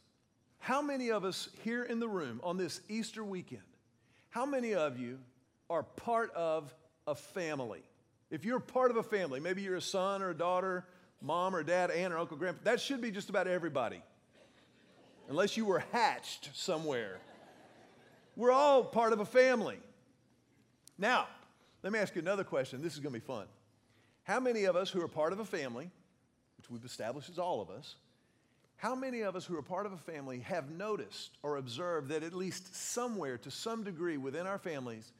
how 0.58 0.82
many 0.82 1.12
of 1.12 1.24
us 1.24 1.50
here 1.64 1.84
in 1.84 2.00
the 2.00 2.10
room 2.10 2.42
on 2.44 2.58
this 2.58 2.82
Easter 2.90 3.24
weekend, 3.24 3.62
how 4.30 4.46
many 4.46 4.74
of 4.74 5.00
you 5.00 5.20
are 5.70 5.84
part 5.84 6.34
of 6.34 6.74
a 7.10 7.16
family? 7.16 7.82
If 8.30 8.46
you're 8.46 8.60
part 8.60 8.92
of 8.92 8.98
a 8.98 9.04
family, 9.04 9.40
maybe 9.40 9.62
you're 9.62 9.76
a 9.76 9.82
son 9.82 10.22
or 10.22 10.30
a 10.30 10.38
daughter, 10.38 10.86
mom 11.22 11.56
or 11.56 11.64
dad, 11.64 11.92
aunt 11.92 12.14
or 12.14 12.18
uncle, 12.18 12.38
grandpa, 12.38 12.62
that 12.64 12.80
should 12.80 13.02
be 13.02 13.12
just 13.12 13.30
about 13.30 13.48
everybody, 13.48 14.02
unless 15.28 15.58
you 15.58 15.66
were 15.66 15.84
hatched 15.92 16.52
somewhere. 16.54 17.18
We're 18.36 18.52
all 18.52 18.84
part 18.84 19.12
of 19.12 19.20
a 19.20 19.26
family. 19.26 19.80
Now, 20.98 21.28
let 21.84 21.92
me 21.92 22.00
ask 22.00 22.16
you 22.16 22.22
another 22.22 22.44
question. 22.44 22.82
This 22.82 22.94
is 22.94 23.00
going 23.00 23.14
to 23.14 23.20
be 23.20 23.26
fun. 23.26 23.46
How 24.24 24.40
many 24.40 24.66
of 24.66 24.76
us 24.76 24.90
who 24.90 25.02
are 25.02 25.08
part 25.08 25.34
of 25.34 25.40
a 25.40 25.46
family, 25.46 25.90
which 26.58 26.70
we've 26.70 26.86
established 26.86 27.30
as 27.30 27.40
all 27.40 27.62
of 27.62 27.70
us, 27.70 27.96
how 28.78 28.96
many 28.96 29.22
of 29.22 29.36
us 29.36 29.44
who 29.46 29.58
are 29.58 29.62
part 29.62 29.86
of 29.86 29.92
a 29.92 29.98
family 29.98 30.40
have 30.40 30.70
noticed 30.70 31.38
or 31.44 31.58
observed 31.58 32.10
that 32.10 32.24
at 32.24 32.34
least 32.34 32.76
somewhere, 32.76 33.38
to 33.40 33.52
some 33.52 33.84
degree 33.84 34.18
within 34.18 34.48
our 34.48 34.58
families, 34.58 35.12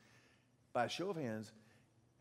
by 0.72 0.86
a 0.86 0.90
show 0.90 1.10
of 1.10 1.18
hands, 1.18 1.52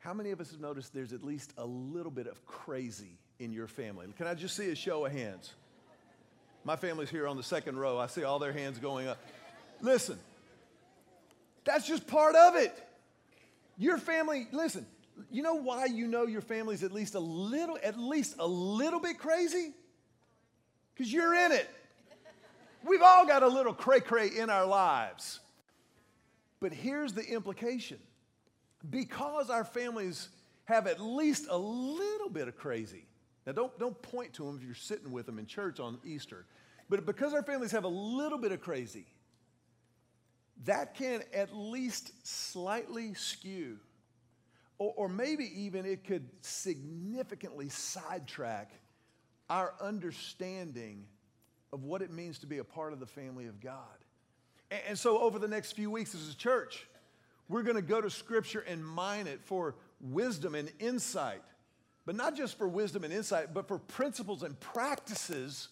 how 0.00 0.14
many 0.14 0.30
of 0.30 0.40
us 0.40 0.50
have 0.52 0.60
noticed 0.60 0.94
there's 0.94 1.12
at 1.12 1.22
least 1.22 1.52
a 1.58 1.64
little 1.64 2.10
bit 2.10 2.26
of 2.26 2.44
crazy 2.46 3.18
in 3.38 3.52
your 3.52 3.66
family? 3.66 4.06
Can 4.16 4.26
I 4.26 4.34
just 4.34 4.56
see 4.56 4.70
a 4.70 4.74
show 4.74 5.04
of 5.04 5.12
hands? 5.12 5.52
My 6.64 6.76
family's 6.76 7.10
here 7.10 7.26
on 7.26 7.36
the 7.36 7.42
second 7.42 7.78
row. 7.78 7.98
I 7.98 8.06
see 8.06 8.24
all 8.24 8.38
their 8.38 8.52
hands 8.52 8.78
going 8.78 9.08
up. 9.08 9.18
Listen, 9.80 10.18
that's 11.64 11.86
just 11.86 12.06
part 12.06 12.34
of 12.34 12.56
it. 12.56 12.72
Your 13.76 13.98
family, 13.98 14.48
listen, 14.52 14.86
you 15.30 15.42
know 15.42 15.54
why 15.54 15.86
you 15.86 16.06
know 16.06 16.26
your 16.26 16.40
family's 16.40 16.82
at 16.82 16.92
least 16.92 17.14
a 17.14 17.20
little, 17.20 17.78
at 17.82 17.98
least 17.98 18.36
a 18.38 18.46
little 18.46 19.00
bit 19.00 19.18
crazy? 19.18 19.72
Because 20.94 21.12
you're 21.12 21.34
in 21.34 21.52
it. 21.52 21.68
We've 22.84 23.02
all 23.02 23.26
got 23.26 23.42
a 23.42 23.48
little 23.48 23.74
cray 23.74 24.00
cray 24.00 24.28
in 24.28 24.50
our 24.50 24.66
lives. 24.66 25.40
But 26.60 26.72
here's 26.72 27.12
the 27.12 27.24
implication 27.24 27.98
because 28.90 29.50
our 29.50 29.64
families 29.64 30.28
have 30.64 30.86
at 30.86 31.00
least 31.00 31.46
a 31.50 31.56
little 31.56 32.28
bit 32.28 32.48
of 32.48 32.56
crazy. 32.56 33.06
Now, 33.46 33.52
don't, 33.52 33.78
don't 33.78 34.00
point 34.02 34.34
to 34.34 34.44
them 34.44 34.56
if 34.56 34.62
you're 34.62 34.74
sitting 34.74 35.10
with 35.10 35.26
them 35.26 35.38
in 35.38 35.46
church 35.46 35.80
on 35.80 35.98
Easter. 36.04 36.44
But 36.88 37.06
because 37.06 37.32
our 37.34 37.42
families 37.42 37.72
have 37.72 37.84
a 37.84 37.88
little 37.88 38.38
bit 38.38 38.52
of 38.52 38.60
crazy, 38.60 39.06
that 40.64 40.94
can 40.94 41.22
at 41.32 41.54
least 41.54 42.12
slightly 42.26 43.14
skew, 43.14 43.78
or, 44.78 44.92
or 44.96 45.08
maybe 45.08 45.50
even 45.62 45.86
it 45.86 46.04
could 46.04 46.28
significantly 46.40 47.68
sidetrack 47.68 48.70
our 49.48 49.74
understanding 49.80 51.04
of 51.72 51.84
what 51.84 52.02
it 52.02 52.10
means 52.10 52.38
to 52.40 52.46
be 52.46 52.58
a 52.58 52.64
part 52.64 52.92
of 52.92 53.00
the 53.00 53.06
family 53.06 53.46
of 53.46 53.60
God. 53.60 53.82
And, 54.70 54.80
and 54.88 54.98
so, 54.98 55.18
over 55.18 55.38
the 55.38 55.48
next 55.48 55.72
few 55.72 55.90
weeks 55.90 56.14
as 56.14 56.30
a 56.30 56.36
church, 56.36 56.86
we're 57.48 57.62
going 57.62 57.76
to 57.76 57.82
go 57.82 58.00
to 58.00 58.10
Scripture 58.10 58.60
and 58.60 58.84
mine 58.84 59.26
it 59.26 59.40
for 59.42 59.74
wisdom 60.00 60.54
and 60.54 60.70
insight, 60.78 61.42
but 62.06 62.14
not 62.14 62.36
just 62.36 62.58
for 62.58 62.68
wisdom 62.68 63.04
and 63.04 63.12
insight, 63.12 63.54
but 63.54 63.66
for 63.66 63.78
principles 63.78 64.42
and 64.42 64.58
practices 64.60 65.68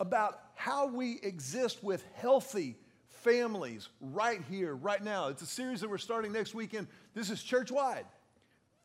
about 0.00 0.40
how 0.54 0.86
we 0.86 1.18
exist 1.22 1.82
with 1.82 2.04
healthy 2.14 2.76
families 3.08 3.88
right 4.00 4.40
here, 4.50 4.74
right 4.74 5.02
now. 5.02 5.28
It's 5.28 5.42
a 5.42 5.46
series 5.46 5.80
that 5.80 5.88
we're 5.88 5.98
starting 5.98 6.32
next 6.32 6.54
weekend. 6.54 6.88
This 7.14 7.30
is 7.30 7.42
church 7.42 7.70
wide. 7.70 8.04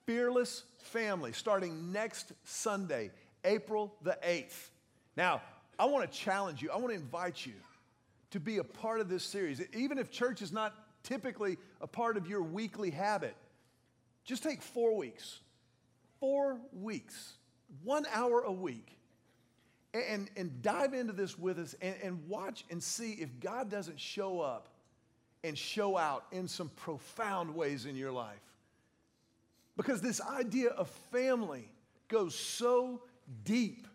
Fearless 0.06 0.64
Family, 0.84 1.34
starting 1.34 1.92
next 1.92 2.32
Sunday, 2.46 3.12
April 3.44 3.94
the 4.04 4.18
8th. 4.26 4.70
Now, 5.18 5.42
I 5.78 5.86
want 5.86 6.10
to 6.10 6.18
challenge 6.18 6.62
you, 6.62 6.72
I 6.72 6.78
want 6.78 6.90
to 6.90 6.96
invite 6.96 7.46
you 7.46 7.54
to 8.32 8.40
be 8.40 8.58
a 8.58 8.64
part 8.64 9.02
of 9.02 9.10
this 9.10 9.24
series. 9.24 9.62
Even 9.76 9.98
if 9.98 10.12
church 10.12 10.42
is 10.42 10.54
not 10.54 10.74
typically 11.08 11.58
a 11.80 11.88
part 11.88 12.18
of 12.18 12.28
your 12.28 12.44
weekly 12.44 12.92
habit, 12.92 13.36
just 14.26 14.44
take 14.44 14.62
four 14.62 14.96
weeks. 14.96 15.40
Four 16.20 16.58
weeks, 16.74 17.34
one 17.84 18.06
hour 18.12 18.42
a 18.42 18.52
week 18.52 18.98
and, 19.94 20.30
and 20.36 20.62
dive 20.62 20.94
into 20.94 21.14
this 21.14 21.38
with 21.38 21.60
us 21.60 21.76
and, 21.82 21.96
and 22.04 22.28
watch 22.28 22.66
and 22.70 22.82
see 22.82 23.14
if 23.14 23.40
God 23.40 23.70
doesn't 23.70 24.00
show 24.00 24.42
up 24.42 24.68
and 25.44 25.58
show 25.58 25.96
out 25.96 26.26
in 26.32 26.48
some 26.48 26.70
profound 26.70 27.54
ways 27.54 27.86
in 27.86 27.96
your 27.96 28.12
life. 28.12 28.42
Because 29.78 30.02
this 30.02 30.20
idea 30.20 30.70
of 30.70 30.90
family 31.12 31.70
goes 32.08 32.34
so 32.34 33.02
deep 33.44 33.88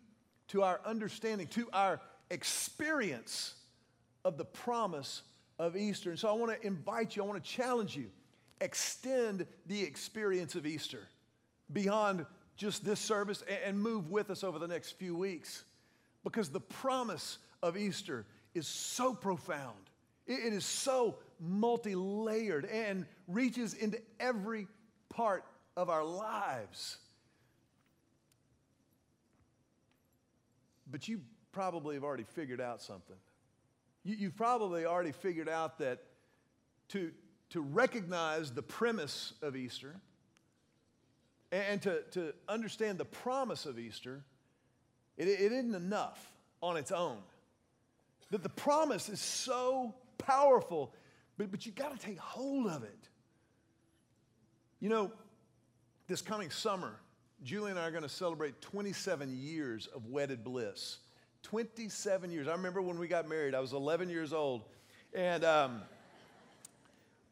to 0.49 0.62
our 0.62 0.81
understanding, 0.87 1.49
to 1.49 1.69
our 1.73 2.00
experience 2.31 3.54
of 4.25 4.38
the 4.38 4.45
promise 4.45 5.23
of 5.62 5.76
Easter. 5.76 6.11
And 6.11 6.19
so 6.19 6.28
I 6.28 6.33
want 6.33 6.61
to 6.61 6.66
invite 6.66 7.14
you, 7.14 7.23
I 7.23 7.26
want 7.26 7.42
to 7.42 7.49
challenge 7.49 7.97
you, 7.97 8.11
extend 8.61 9.47
the 9.66 9.81
experience 9.81 10.57
of 10.57 10.66
Easter 10.66 11.07
beyond 11.73 12.26
just 12.57 12.85
this 12.85 12.99
service 12.99 13.45
and 13.64 13.81
move 13.81 14.11
with 14.11 14.28
us 14.28 14.42
over 14.42 14.59
the 14.59 14.66
next 14.66 14.99
few 14.99 15.14
weeks 15.14 15.64
because 16.25 16.49
the 16.49 16.61
promise 16.61 17.38
of 17.62 17.76
Easter 17.76 18.26
is 18.54 18.66
so 18.66 19.14
profound. 19.14 19.78
It 20.26 20.52
is 20.52 20.64
so 20.64 21.19
multi 21.38 21.95
layered 21.95 22.64
and 22.64 23.07
reaches 23.28 23.75
into 23.75 24.00
every 24.19 24.66
part 25.11 25.45
of 25.76 25.88
our 25.90 26.04
lives. 26.04 26.99
But 30.90 31.07
you 31.07 31.21
probably 31.52 31.95
have 31.95 32.04
already 32.04 32.25
figured 32.25 32.61
out 32.61 32.83
something. 32.83 33.16
You, 34.04 34.26
have 34.26 34.37
probably 34.37 34.85
already 34.85 35.12
figured 35.12 35.49
out 35.49 35.78
that 35.78 36.00
to, 36.88 37.12
to 37.50 37.61
recognize 37.61 38.50
the 38.50 38.62
premise 38.62 39.35
of 39.42 39.56
Easter 39.56 40.00
and 41.52 41.80
to, 41.82 42.02
to 42.12 42.32
understand 42.49 42.99
the 42.99 43.04
promise 43.04 43.66
of 43.66 43.78
Easter 43.78 44.25
it, 45.16 45.28
it 45.28 45.52
isn't 45.52 45.75
enough 45.75 46.32
on 46.62 46.76
its 46.76 46.90
own. 46.90 47.18
That 48.30 48.42
the 48.42 48.49
promise 48.49 49.09
is 49.09 49.21
so 49.21 49.94
powerful, 50.18 50.94
but, 51.37 51.50
but 51.50 51.66
you 51.66 51.73
got 51.73 51.99
to 51.99 52.06
take 52.06 52.18
hold 52.18 52.66
of 52.66 52.82
it. 52.82 53.09
You 54.80 54.88
know, 54.88 55.12
this 56.09 56.23
coming 56.23 56.50
summer, 56.50 56.99
Julie 57.44 57.71
and 57.71 57.78
I 57.78 57.87
are 57.87 57.90
going 57.90 58.02
to 58.02 58.09
celebrate 58.09 58.61
27 58.62 59.37
years 59.37 59.87
of 59.88 60.06
wedded 60.06 60.42
bliss. 60.42 60.99
27 61.42 62.30
years. 62.30 62.49
I 62.49 62.52
remember 62.52 62.80
when 62.80 62.99
we 62.99 63.08
got 63.08 63.28
married, 63.28 63.54
I 63.54 63.61
was 63.61 63.72
11 63.72 64.08
years 64.08 64.32
old. 64.32 64.62
And 65.14 65.44
um, 65.44 65.82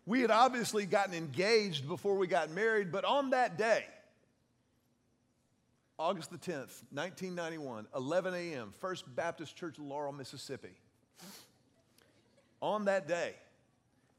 we 0.06 0.20
had 0.20 0.30
obviously 0.30 0.86
gotten 0.86 1.14
engaged 1.14 1.88
before 1.88 2.16
we 2.16 2.26
got 2.26 2.50
married, 2.50 2.92
but 2.92 3.04
on 3.04 3.30
that 3.30 3.56
day, 3.56 3.84
August 5.98 6.30
the 6.30 6.38
10th, 6.38 6.82
1991, 6.92 7.86
11 7.94 8.34
a.m., 8.34 8.72
First 8.80 9.04
Baptist 9.14 9.54
Church, 9.54 9.78
Laurel, 9.78 10.12
Mississippi. 10.12 10.74
On 12.62 12.86
that 12.86 13.06
day, 13.06 13.34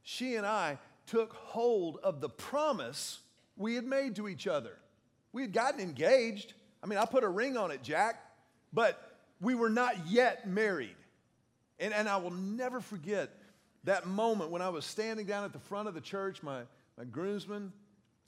she 0.04 0.36
and 0.36 0.46
I 0.46 0.78
took 1.08 1.34
hold 1.34 1.98
of 2.04 2.22
the 2.22 2.30
promise 2.30 3.20
we 3.58 3.76
had 3.76 3.84
made 3.84 4.16
to 4.16 4.28
each 4.28 4.48
other. 4.48 4.78
We 5.34 5.42
had 5.42 5.54
gotten 5.54 5.80
engaged. 5.80 6.54
I 6.84 6.88
mean, 6.88 7.00
I 7.00 7.06
put 7.06 7.24
a 7.24 7.30
ring 7.30 7.58
on 7.58 7.72
it, 7.72 7.84
Jack, 7.84 8.24
but 8.74 9.11
we 9.42 9.56
were 9.56 9.70
not 9.70 10.08
yet 10.08 10.48
married. 10.48 10.96
And, 11.80 11.94
and 11.94 12.08
I 12.08 12.18
will 12.18 12.32
never 12.32 12.80
forget 12.80 13.30
that 13.84 14.06
moment 14.06 14.52
when 14.52 14.62
I 14.62 14.70
was 14.70 14.86
standing 14.86 15.26
down 15.26 15.44
at 15.44 15.52
the 15.52 15.60
front 15.60 15.88
of 15.88 15.96
the 15.96 16.02
church, 16.02 16.44
my, 16.44 16.62
my 16.98 17.04
groomsmen. 17.06 17.74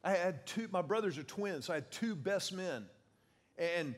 I 0.03 0.11
had 0.11 0.45
two, 0.45 0.67
my 0.71 0.81
brothers 0.81 1.17
are 1.17 1.23
twins, 1.23 1.65
so 1.65 1.73
I 1.73 1.77
had 1.77 1.91
two 1.91 2.15
best 2.15 2.51
men. 2.51 2.85
And 3.57 3.95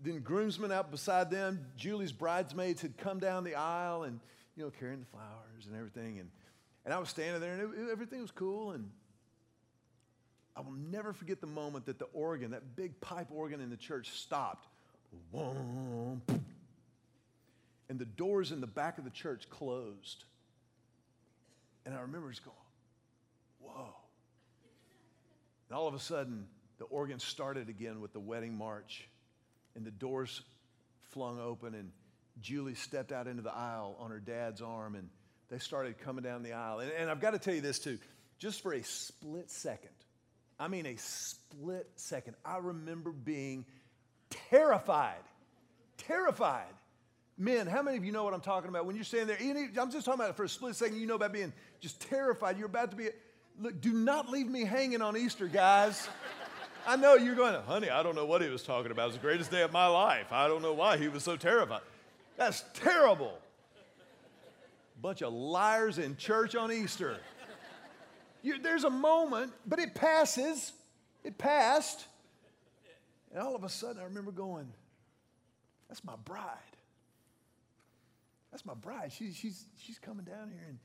then 0.00 0.20
groomsmen 0.20 0.70
out 0.70 0.90
beside 0.90 1.30
them, 1.30 1.66
Julie's 1.76 2.12
bridesmaids 2.12 2.80
had 2.80 2.96
come 2.96 3.18
down 3.18 3.44
the 3.44 3.56
aisle 3.56 4.04
and, 4.04 4.20
you 4.56 4.62
know, 4.62 4.70
carrying 4.78 5.00
the 5.00 5.06
flowers 5.06 5.66
and 5.66 5.76
everything. 5.76 6.20
And, 6.20 6.30
and 6.84 6.94
I 6.94 6.98
was 6.98 7.08
standing 7.08 7.40
there 7.40 7.54
and 7.54 7.88
it, 7.88 7.90
everything 7.90 8.22
was 8.22 8.30
cool. 8.30 8.70
And 8.70 8.88
I 10.56 10.60
will 10.60 10.72
never 10.72 11.12
forget 11.12 11.40
the 11.40 11.48
moment 11.48 11.86
that 11.86 11.98
the 11.98 12.06
organ, 12.12 12.52
that 12.52 12.76
big 12.76 13.00
pipe 13.00 13.28
organ 13.32 13.60
in 13.60 13.70
the 13.70 13.76
church, 13.76 14.10
stopped. 14.10 14.68
And 17.88 17.98
the 17.98 18.04
doors 18.04 18.50
in 18.52 18.60
the 18.60 18.66
back 18.66 18.98
of 18.98 19.04
the 19.04 19.10
church 19.10 19.48
closed. 19.50 20.24
And 21.84 21.94
I 21.94 22.00
remember 22.00 22.30
just 22.30 22.44
going, 22.44 22.56
whoa. 23.60 23.94
And 25.68 25.78
all 25.78 25.86
of 25.86 25.94
a 25.94 25.98
sudden, 25.98 26.46
the 26.78 26.84
organ 26.84 27.18
started 27.18 27.68
again 27.68 28.00
with 28.00 28.12
the 28.12 28.20
wedding 28.20 28.56
march, 28.56 29.08
and 29.74 29.84
the 29.84 29.90
doors 29.90 30.42
flung 31.10 31.38
open, 31.40 31.74
and 31.74 31.90
Julie 32.40 32.74
stepped 32.74 33.12
out 33.12 33.26
into 33.26 33.42
the 33.42 33.54
aisle 33.54 33.96
on 33.98 34.10
her 34.10 34.18
dad's 34.18 34.62
arm, 34.62 34.94
and 34.94 35.08
they 35.50 35.58
started 35.58 35.98
coming 35.98 36.24
down 36.24 36.42
the 36.42 36.52
aisle. 36.52 36.80
And, 36.80 36.90
and 36.90 37.10
I've 37.10 37.20
got 37.20 37.32
to 37.32 37.38
tell 37.38 37.54
you 37.54 37.60
this 37.60 37.78
too 37.78 37.98
just 38.38 38.62
for 38.62 38.74
a 38.74 38.82
split 38.82 39.50
second, 39.50 39.90
I 40.58 40.68
mean, 40.68 40.86
a 40.86 40.96
split 40.96 41.88
second, 41.96 42.34
I 42.44 42.58
remember 42.58 43.10
being 43.10 43.64
terrified. 44.50 45.22
Terrified. 45.96 46.74
Men, 47.36 47.66
how 47.66 47.82
many 47.82 47.96
of 47.96 48.04
you 48.04 48.12
know 48.12 48.22
what 48.22 48.32
I'm 48.32 48.40
talking 48.40 48.68
about? 48.68 48.86
When 48.86 48.94
you're 48.94 49.04
standing 49.04 49.36
there, 49.36 49.82
I'm 49.82 49.90
just 49.90 50.06
talking 50.06 50.20
about 50.20 50.30
it 50.30 50.36
for 50.36 50.44
a 50.44 50.48
split 50.48 50.76
second, 50.76 51.00
you 51.00 51.06
know 51.06 51.16
about 51.16 51.32
being 51.32 51.52
just 51.80 52.00
terrified. 52.00 52.56
You're 52.56 52.66
about 52.66 52.90
to 52.92 52.96
be, 52.96 53.08
look, 53.60 53.80
do 53.80 53.92
not 53.92 54.28
leave 54.28 54.46
me 54.46 54.64
hanging 54.64 55.02
on 55.02 55.16
Easter, 55.16 55.48
guys. 55.48 56.08
I 56.86 56.96
know 56.96 57.14
you're 57.14 57.34
going, 57.34 57.60
honey, 57.62 57.90
I 57.90 58.02
don't 58.02 58.14
know 58.14 58.26
what 58.26 58.42
he 58.42 58.48
was 58.48 58.62
talking 58.62 58.92
about. 58.92 59.04
It 59.04 59.06
was 59.06 59.14
the 59.16 59.22
greatest 59.22 59.50
day 59.50 59.62
of 59.62 59.72
my 59.72 59.86
life. 59.86 60.26
I 60.30 60.46
don't 60.46 60.62
know 60.62 60.74
why 60.74 60.96
he 60.96 61.08
was 61.08 61.24
so 61.24 61.36
terrified. 61.36 61.80
That's 62.36 62.62
terrible. 62.74 63.38
Bunch 65.00 65.22
of 65.22 65.32
liars 65.32 65.98
in 65.98 66.16
church 66.16 66.54
on 66.54 66.70
Easter. 66.70 67.16
You, 68.42 68.60
there's 68.60 68.84
a 68.84 68.90
moment, 68.90 69.52
but 69.66 69.78
it 69.78 69.94
passes. 69.94 70.72
It 71.24 71.38
passed. 71.38 72.06
And 73.32 73.42
all 73.42 73.56
of 73.56 73.64
a 73.64 73.68
sudden, 73.68 74.00
I 74.00 74.04
remember 74.04 74.30
going, 74.30 74.68
that's 75.88 76.04
my 76.04 76.16
bride. 76.24 76.73
That's 78.54 78.64
my 78.64 78.74
bride. 78.74 79.10
She, 79.10 79.32
she's, 79.32 79.66
she's 79.76 79.98
coming 79.98 80.24
down 80.24 80.48
here, 80.48 80.64
and, 80.68 80.78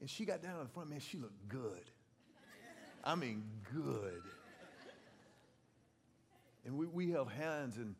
and 0.00 0.08
she 0.08 0.24
got 0.24 0.44
down 0.44 0.58
in 0.58 0.62
the 0.62 0.68
front. 0.68 0.90
Man, 0.90 1.00
she 1.00 1.18
looked 1.18 1.48
good. 1.48 1.90
I 3.02 3.16
mean, 3.16 3.42
good. 3.74 4.22
And 6.64 6.76
we, 6.76 6.86
we 6.86 7.10
held 7.10 7.28
hands, 7.32 7.78
and 7.78 7.96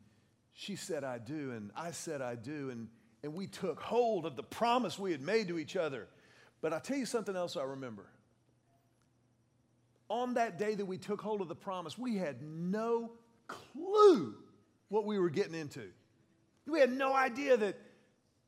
she 0.53 0.77
said, 0.77 1.03
I 1.03 1.19
do, 1.19 1.51
and 1.51 1.73
I 1.75 1.91
said, 1.91 2.23
I 2.23 2.37
do. 2.37 2.71
And, 2.71 2.87
and 3.25 3.35
we 3.35 3.49
took 3.49 3.81
hold 3.81 4.27
of 4.27 4.37
the 4.37 4.45
promise 4.45 4.97
we 4.97 5.11
had 5.11 5.23
made 5.23 5.49
to 5.49 5.59
each 5.59 5.75
other. 5.75 6.07
But 6.61 6.73
I'll 6.73 6.79
tell 6.79 6.97
you 6.97 7.05
something 7.05 7.35
else 7.35 7.57
I 7.57 7.65
remember. 7.65 8.07
On 10.09 10.35
that 10.35 10.57
day 10.57 10.77
that 10.77 10.87
we 10.87 10.99
took 10.99 11.21
hold 11.21 11.41
of 11.41 11.49
the 11.49 11.57
promise, 11.57 11.99
we 11.99 12.15
had 12.15 12.43
no 12.43 13.11
clue 13.49 14.37
what 14.89 15.05
we 15.05 15.19
were 15.19 15.31
getting 15.31 15.57
into. 15.57 15.89
We 16.65 16.79
had 16.79 16.93
no 16.93 17.13
idea 17.13 17.57
that, 17.57 17.77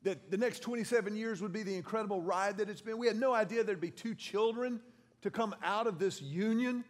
that 0.03 0.31
the 0.31 0.37
next 0.37 0.59
27 0.61 1.15
years 1.15 1.41
would 1.41 1.51
be 1.51 1.63
the 1.63 1.75
incredible 1.75 2.21
ride 2.21 2.57
that 2.57 2.69
it's 2.69 2.81
been. 2.81 2.97
We 2.97 3.07
had 3.07 3.19
no 3.19 3.33
idea 3.33 3.63
there'd 3.63 3.81
be 3.81 3.91
two 3.91 4.15
children 4.15 4.79
to 5.21 5.31
come 5.31 5.53
out 5.63 5.87
of 5.87 5.99
this 5.99 6.21
union, 6.21 6.85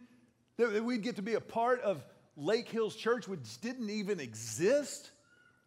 that 0.56 0.84
we'd 0.84 1.02
get 1.02 1.16
to 1.16 1.22
be 1.22 1.34
a 1.34 1.40
part 1.40 1.80
of 1.80 2.04
Lake 2.36 2.68
Hills 2.68 2.94
Church, 2.94 3.26
which 3.26 3.60
didn't 3.60 3.90
even 3.90 4.20
exist. 4.20 5.10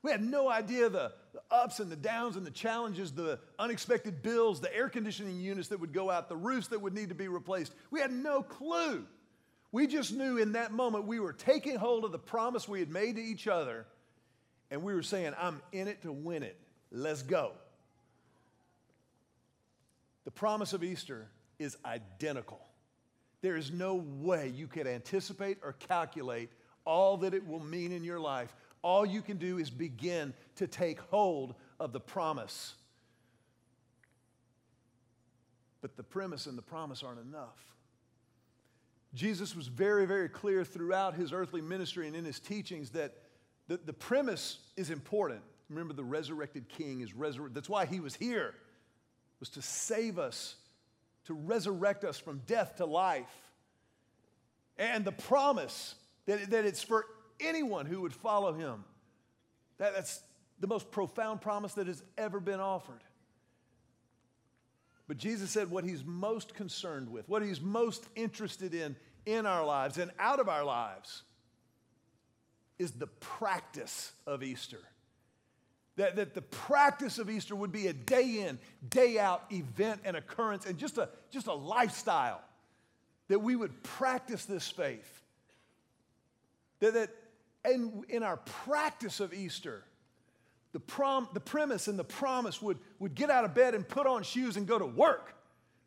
We 0.02 0.12
had 0.12 0.24
no 0.24 0.50
idea 0.50 0.90
the, 0.90 1.12
ups 1.52 1.80
and 1.80 1.92
the 1.92 1.96
downs 1.96 2.36
and 2.36 2.46
the 2.46 2.52
challenges, 2.52 3.12
the 3.12 3.40
unexpected 3.60 4.22
bills, 4.22 4.60
the 4.60 4.74
air 4.76 4.90
conditioning 4.90 5.40
units 5.40 5.70
that 5.70 5.80
would 5.80 5.94
go 5.94 6.10
out, 6.10 6.30
the 6.30 6.36
roofs 6.36 6.68
that 6.68 6.82
would 6.82 6.94
need 6.94 7.10
to 7.10 7.16
be 7.16 7.28
replaced. 7.28 7.74
We 7.92 8.00
had 8.00 8.12
no 8.12 8.42
clue. 8.42 9.06
We 9.72 9.88
just 9.88 10.14
knew 10.14 10.38
in 10.38 10.54
that 10.54 10.72
moment 10.72 11.06
we 11.06 11.20
were 11.20 11.34
taking 11.34 11.76
hold 11.76 12.06
of 12.06 12.12
the 12.12 12.20
promise 12.20 12.68
we 12.68 12.80
had 12.80 12.92
made 12.92 13.16
to 13.16 13.22
each 13.22 13.48
other, 13.48 13.86
and 14.70 14.84
we 14.84 14.94
were 14.94 15.04
saying, 15.04 15.34
I'm 15.40 15.62
in 15.72 15.88
it 15.88 16.04
to 16.04 16.12
win 16.12 16.44
it. 16.44 16.60
Let's 16.94 17.22
go. 17.22 17.52
The 20.24 20.32
promise 20.32 20.72
of 20.72 20.84
Easter 20.84 21.28
is 21.60 21.76
identical 21.84 22.62
there 23.44 23.58
is 23.58 23.72
no 23.72 23.96
way 23.96 24.48
you 24.56 24.68
could 24.68 24.88
anticipate 24.88 25.58
or 25.64 25.74
calculate 25.74 26.50
all 26.86 27.18
that 27.18 27.34
it 27.34 27.46
will 27.46 27.60
mean 27.60 27.92
in 27.92 28.04
your 28.04 28.20
life. 28.20 28.56
All 28.82 29.06
you 29.06 29.22
can 29.22 29.38
do 29.38 29.60
is 29.60 29.70
begin 29.70 30.34
to 30.56 30.66
take 30.66 31.00
hold 31.12 31.54
of 31.78 31.92
the 31.92 32.00
promise. 32.00 32.74
But 35.82 35.98
the 35.98 36.04
premise 36.04 36.46
and 36.46 36.58
the 36.58 36.64
promise 36.64 37.04
aren't 37.04 37.20
enough. 37.20 37.60
Jesus 39.14 39.56
was 39.56 39.68
very, 39.68 40.06
very 40.06 40.30
clear 40.30 40.64
throughout 40.64 41.14
his 41.14 41.34
earthly 41.34 41.62
ministry 41.62 42.08
and 42.08 42.16
in 42.16 42.24
his 42.24 42.40
teachings 42.40 42.92
that 42.92 43.14
the, 43.68 43.78
the 43.86 43.94
premise 43.94 44.60
is 44.78 44.90
important. 44.90 45.42
Remember, 45.74 45.94
the 45.94 46.04
resurrected 46.04 46.70
king 46.70 47.02
is 47.02 47.14
resurrected. 47.14 47.56
That's 47.56 47.70
why 47.70 47.86
he 47.86 48.00
was 48.00 48.16
here, 48.16 48.54
was 49.40 49.50
to 49.50 49.62
save 49.62 50.20
us, 50.20 50.56
to 51.26 51.34
resurrect 51.34 52.04
us 52.04 52.18
from 52.18 52.42
death 52.46 52.78
to 52.78 52.86
life. 52.86 53.26
And 54.78 55.06
the 55.06 55.12
promise 55.12 55.96
that, 56.26 56.50
that 56.52 56.66
it's 56.66 56.84
for 56.84 57.06
anyone 57.40 57.86
who 57.86 58.02
would 58.02 58.14
follow 58.14 58.54
him. 58.54 58.84
That, 59.78 59.94
that's 59.94 60.22
the 60.60 60.68
most 60.68 60.92
profound 60.92 61.42
promise 61.42 61.74
that 61.74 61.88
has 61.88 62.04
ever 62.18 62.40
been 62.40 62.60
offered. 62.60 63.04
But 65.08 65.18
Jesus 65.18 65.52
said 65.52 65.70
what 65.70 65.84
he's 65.84 66.04
most 66.06 66.54
concerned 66.54 67.10
with, 67.10 67.28
what 67.28 67.44
he's 67.44 67.60
most 67.60 68.08
interested 68.16 68.74
in 68.74 68.96
in 69.26 69.46
our 69.46 69.66
lives 69.66 69.98
and 69.98 70.12
out 70.20 70.40
of 70.40 70.50
our 70.50 70.64
lives 70.64 71.24
is 72.80 72.92
the 72.92 73.08
practice 73.08 74.12
of 74.26 74.44
Easter. 74.44 74.80
That, 75.96 76.16
that 76.16 76.34
the 76.34 76.42
practice 76.42 77.20
of 77.20 77.30
Easter 77.30 77.56
would 77.56 77.72
be 77.72 77.88
a 77.88 77.94
day 77.94 78.46
in, 78.48 78.58
day 78.90 79.20
out 79.20 79.44
event 79.52 80.02
and 80.04 80.18
occurrence 80.18 80.66
and 80.66 80.78
just 80.78 80.98
a, 80.98 81.10
just 81.30 81.48
a 81.48 81.54
lifestyle. 81.54 82.42
That 83.28 83.40
we 83.40 83.56
would 83.56 83.84
practice 83.84 84.46
this 84.46 84.68
faith. 84.70 85.22
That, 86.80 86.94
that 86.96 87.10
in, 87.72 88.04
in 88.10 88.24
our 88.24 88.38
practice 88.38 89.20
of 89.20 89.34
Easter, 89.34 89.84
the, 90.74 90.80
prom, 90.80 91.30
the 91.34 91.40
premise 91.40 91.88
and 91.88 91.98
the 91.98 92.04
promise 92.04 92.62
would, 92.62 92.80
would 93.00 93.14
get 93.14 93.30
out 93.30 93.46
of 93.46 93.54
bed 93.54 93.76
and 93.76 93.88
put 93.88 94.08
on 94.08 94.24
shoes 94.24 94.58
and 94.58 94.68
go 94.68 94.80
to 94.80 94.86
work. 94.86 95.36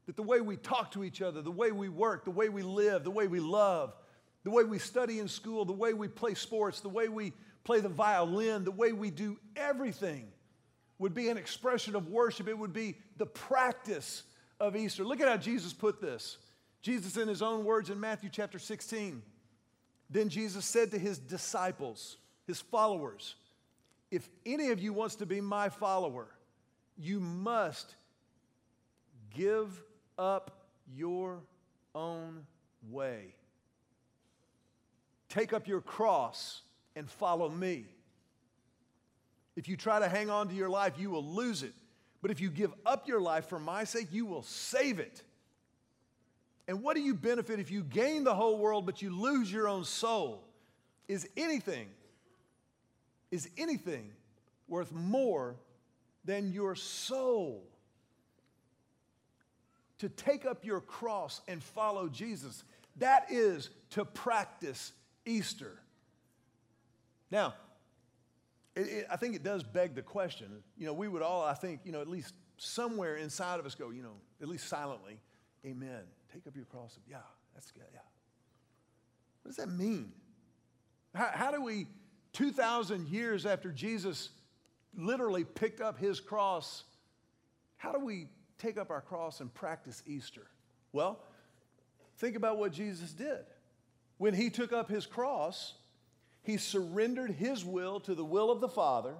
That 0.06 0.14
the 0.14 0.22
way 0.22 0.40
we 0.40 0.56
talk 0.56 0.92
to 0.92 1.02
each 1.02 1.20
other, 1.20 1.42
the 1.42 1.50
way 1.50 1.72
we 1.72 1.88
work, 1.88 2.24
the 2.24 2.30
way 2.30 2.48
we 2.48 2.62
live, 2.62 3.02
the 3.02 3.10
way 3.10 3.26
we 3.26 3.40
love, 3.40 3.92
the 4.44 4.50
way 4.50 4.62
we 4.62 4.78
study 4.78 5.18
in 5.18 5.26
school, 5.26 5.64
the 5.64 5.72
way 5.72 5.92
we 5.92 6.06
play 6.06 6.34
sports, 6.34 6.80
the 6.80 6.88
way 6.88 7.08
we 7.08 7.32
play 7.66 7.80
the 7.80 7.88
violin, 7.88 8.64
the 8.64 8.70
way 8.70 8.92
we 8.92 9.10
do 9.10 9.36
everything 9.56 10.28
would 10.98 11.14
be 11.14 11.28
an 11.28 11.36
expression 11.36 11.96
of 11.96 12.08
worship. 12.08 12.48
It 12.48 12.56
would 12.56 12.72
be 12.72 12.94
the 13.18 13.26
practice 13.26 14.22
of 14.60 14.76
Easter. 14.76 15.04
Look 15.04 15.20
at 15.20 15.28
how 15.28 15.36
Jesus 15.36 15.72
put 15.72 16.00
this. 16.00 16.38
Jesus, 16.80 17.16
in 17.16 17.26
his 17.26 17.42
own 17.42 17.64
words 17.64 17.90
in 17.90 17.98
Matthew 17.98 18.30
chapter 18.32 18.60
16, 18.60 19.20
then 20.08 20.28
Jesus 20.28 20.64
said 20.64 20.92
to 20.92 20.98
his 20.98 21.18
disciples, 21.18 22.18
his 22.46 22.60
followers, 22.60 23.34
If 24.12 24.28
any 24.46 24.70
of 24.70 24.80
you 24.80 24.92
wants 24.92 25.16
to 25.16 25.26
be 25.26 25.40
my 25.40 25.68
follower, 25.68 26.28
you 26.96 27.18
must 27.18 27.96
give 29.34 29.82
up 30.16 30.66
your 30.94 31.40
own 31.94 32.46
way. 32.88 33.34
Take 35.28 35.52
up 35.52 35.66
your 35.66 35.80
cross 35.80 36.62
and 36.96 37.08
follow 37.08 37.48
me. 37.48 37.84
If 39.54 39.68
you 39.68 39.76
try 39.76 40.00
to 40.00 40.08
hang 40.08 40.28
on 40.30 40.48
to 40.48 40.54
your 40.54 40.68
life, 40.68 40.94
you 40.98 41.10
will 41.10 41.24
lose 41.24 41.62
it. 41.62 41.72
But 42.22 42.30
if 42.30 42.40
you 42.40 42.50
give 42.50 42.72
up 42.84 43.06
your 43.06 43.20
life 43.20 43.46
for 43.48 43.58
my 43.58 43.84
sake, 43.84 44.08
you 44.10 44.26
will 44.26 44.42
save 44.42 44.98
it. 44.98 45.22
And 46.66 46.82
what 46.82 46.96
do 46.96 47.02
you 47.02 47.14
benefit 47.14 47.60
if 47.60 47.70
you 47.70 47.84
gain 47.84 48.24
the 48.24 48.34
whole 48.34 48.58
world 48.58 48.86
but 48.86 49.00
you 49.00 49.10
lose 49.10 49.52
your 49.52 49.68
own 49.68 49.84
soul? 49.84 50.42
Is 51.06 51.28
anything, 51.36 51.86
is 53.30 53.48
anything 53.56 54.10
worth 54.66 54.92
more 54.92 55.54
than 56.24 56.52
your 56.52 56.74
soul? 56.74 57.62
To 59.98 60.08
take 60.08 60.44
up 60.44 60.64
your 60.64 60.80
cross 60.80 61.40
and 61.46 61.62
follow 61.62 62.08
Jesus, 62.08 62.64
that 62.96 63.30
is 63.30 63.70
to 63.90 64.04
practice 64.04 64.92
Easter. 65.24 65.78
Now, 67.30 67.54
it, 68.74 68.80
it, 68.80 69.06
I 69.10 69.16
think 69.16 69.34
it 69.34 69.42
does 69.42 69.62
beg 69.62 69.94
the 69.94 70.02
question. 70.02 70.62
You 70.76 70.86
know, 70.86 70.92
we 70.92 71.08
would 71.08 71.22
all, 71.22 71.42
I 71.42 71.54
think, 71.54 71.80
you 71.84 71.92
know, 71.92 72.00
at 72.00 72.08
least 72.08 72.34
somewhere 72.58 73.16
inside 73.16 73.60
of 73.60 73.66
us 73.66 73.74
go, 73.74 73.90
you 73.90 74.02
know, 74.02 74.14
at 74.40 74.48
least 74.48 74.68
silently, 74.68 75.20
Amen. 75.66 76.02
Take 76.32 76.46
up 76.46 76.54
your 76.54 76.64
cross. 76.66 76.96
Yeah, 77.10 77.16
that's 77.54 77.72
good. 77.72 77.82
Yeah. 77.92 77.98
What 79.42 79.48
does 79.48 79.56
that 79.56 79.68
mean? 79.68 80.12
How, 81.14 81.30
how 81.32 81.50
do 81.50 81.60
we, 81.60 81.86
2,000 82.34 83.08
years 83.08 83.46
after 83.46 83.72
Jesus 83.72 84.30
literally 84.96 85.44
picked 85.44 85.80
up 85.80 85.98
his 85.98 86.20
cross, 86.20 86.84
how 87.78 87.90
do 87.92 88.04
we 88.04 88.28
take 88.58 88.78
up 88.78 88.90
our 88.90 89.00
cross 89.00 89.40
and 89.40 89.52
practice 89.52 90.02
Easter? 90.06 90.46
Well, 90.92 91.18
think 92.18 92.36
about 92.36 92.58
what 92.58 92.72
Jesus 92.72 93.12
did. 93.12 93.44
When 94.18 94.34
he 94.34 94.50
took 94.50 94.72
up 94.72 94.88
his 94.88 95.04
cross, 95.04 95.74
he 96.46 96.58
surrendered 96.58 97.32
his 97.32 97.64
will 97.64 97.98
to 97.98 98.14
the 98.14 98.24
will 98.24 98.52
of 98.52 98.60
the 98.60 98.68
Father 98.68 99.14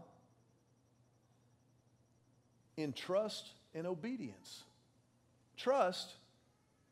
in 2.76 2.92
trust 2.92 3.48
and 3.74 3.84
obedience. 3.84 4.62
Trust 5.56 6.12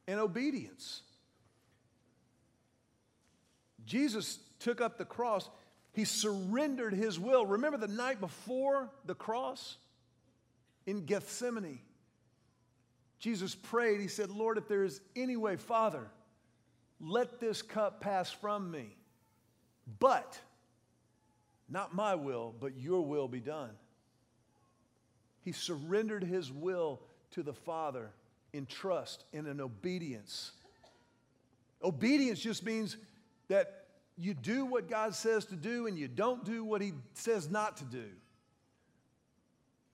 and 0.08 0.18
obedience. 0.18 1.02
Jesus 3.86 4.40
took 4.58 4.80
up 4.80 4.98
the 4.98 5.04
cross. 5.04 5.48
He 5.92 6.04
surrendered 6.04 6.94
his 6.94 7.16
will. 7.20 7.46
Remember 7.46 7.78
the 7.78 7.86
night 7.86 8.20
before 8.20 8.90
the 9.04 9.14
cross 9.14 9.76
in 10.84 11.06
Gethsemane? 11.06 11.78
Jesus 13.20 13.54
prayed. 13.54 14.00
He 14.00 14.08
said, 14.08 14.30
Lord, 14.30 14.58
if 14.58 14.66
there 14.66 14.82
is 14.82 15.00
any 15.14 15.36
way, 15.36 15.54
Father, 15.54 16.08
let 16.98 17.38
this 17.38 17.62
cup 17.62 18.00
pass 18.00 18.32
from 18.32 18.72
me. 18.72 18.96
But 19.98 20.38
not 21.68 21.94
my 21.94 22.14
will, 22.14 22.54
but 22.60 22.76
your 22.76 23.02
will 23.02 23.28
be 23.28 23.40
done. 23.40 23.70
He 25.42 25.52
surrendered 25.52 26.24
his 26.24 26.50
will 26.50 27.00
to 27.32 27.42
the 27.42 27.52
Father 27.52 28.10
in 28.52 28.66
trust 28.66 29.24
and 29.32 29.46
in 29.46 29.60
obedience. 29.60 30.52
Obedience 31.82 32.40
just 32.40 32.64
means 32.64 32.96
that 33.48 33.84
you 34.16 34.32
do 34.32 34.64
what 34.64 34.88
God 34.88 35.14
says 35.14 35.44
to 35.46 35.56
do 35.56 35.86
and 35.86 35.98
you 35.98 36.08
don't 36.08 36.44
do 36.44 36.64
what 36.64 36.80
He 36.80 36.92
says 37.14 37.50
not 37.50 37.76
to 37.78 37.84
do. 37.84 38.04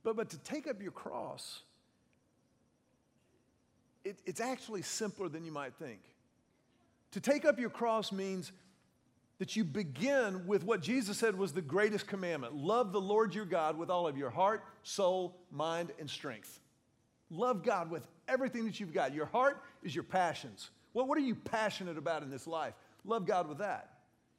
But, 0.03 0.16
but 0.16 0.31
to 0.31 0.38
take 0.38 0.66
up 0.66 0.83
your 0.83 0.92
cross, 0.92 1.61
it, 4.05 4.18
it's 4.26 4.40
actually 4.40 4.83
simpler 4.83 5.29
than 5.29 5.44
you 5.44 5.53
might 5.53 5.74
think. 5.74 6.00
To 7.12 7.20
take 7.20 7.44
up 7.44 7.59
your 7.59 7.70
cross 7.70 8.12
means 8.12 8.53
that 9.40 9.57
you 9.57 9.64
begin 9.64 10.46
with 10.46 10.64
what 10.64 10.83
Jesus 10.83 11.16
said 11.16 11.37
was 11.37 11.55
the 11.55 11.62
greatest 11.62 12.07
commandment 12.07 12.55
love 12.55 12.92
the 12.92 13.00
Lord 13.00 13.35
your 13.35 13.46
God 13.46 13.76
with 13.79 13.88
all 13.88 14.07
of 14.07 14.16
your 14.16 14.29
heart, 14.29 14.62
soul, 14.83 15.35
mind, 15.50 15.92
and 15.98 16.09
strength. 16.09 16.61
Love 17.31 17.62
God 17.62 17.90
with 17.90 18.07
everything 18.29 18.66
that 18.66 18.79
you've 18.79 18.92
got. 18.92 19.14
Your 19.14 19.24
heart 19.24 19.62
is 19.83 19.94
your 19.94 20.05
passions. 20.05 20.68
Well, 20.92 21.07
what 21.07 21.16
are 21.16 21.22
you 21.22 21.35
passionate 21.35 21.96
about 21.96 22.22
in 22.22 22.29
this 22.29 22.46
life? 22.46 22.74
Love 23.05 23.24
God 23.26 23.48
with 23.48 23.59
that. 23.59 23.94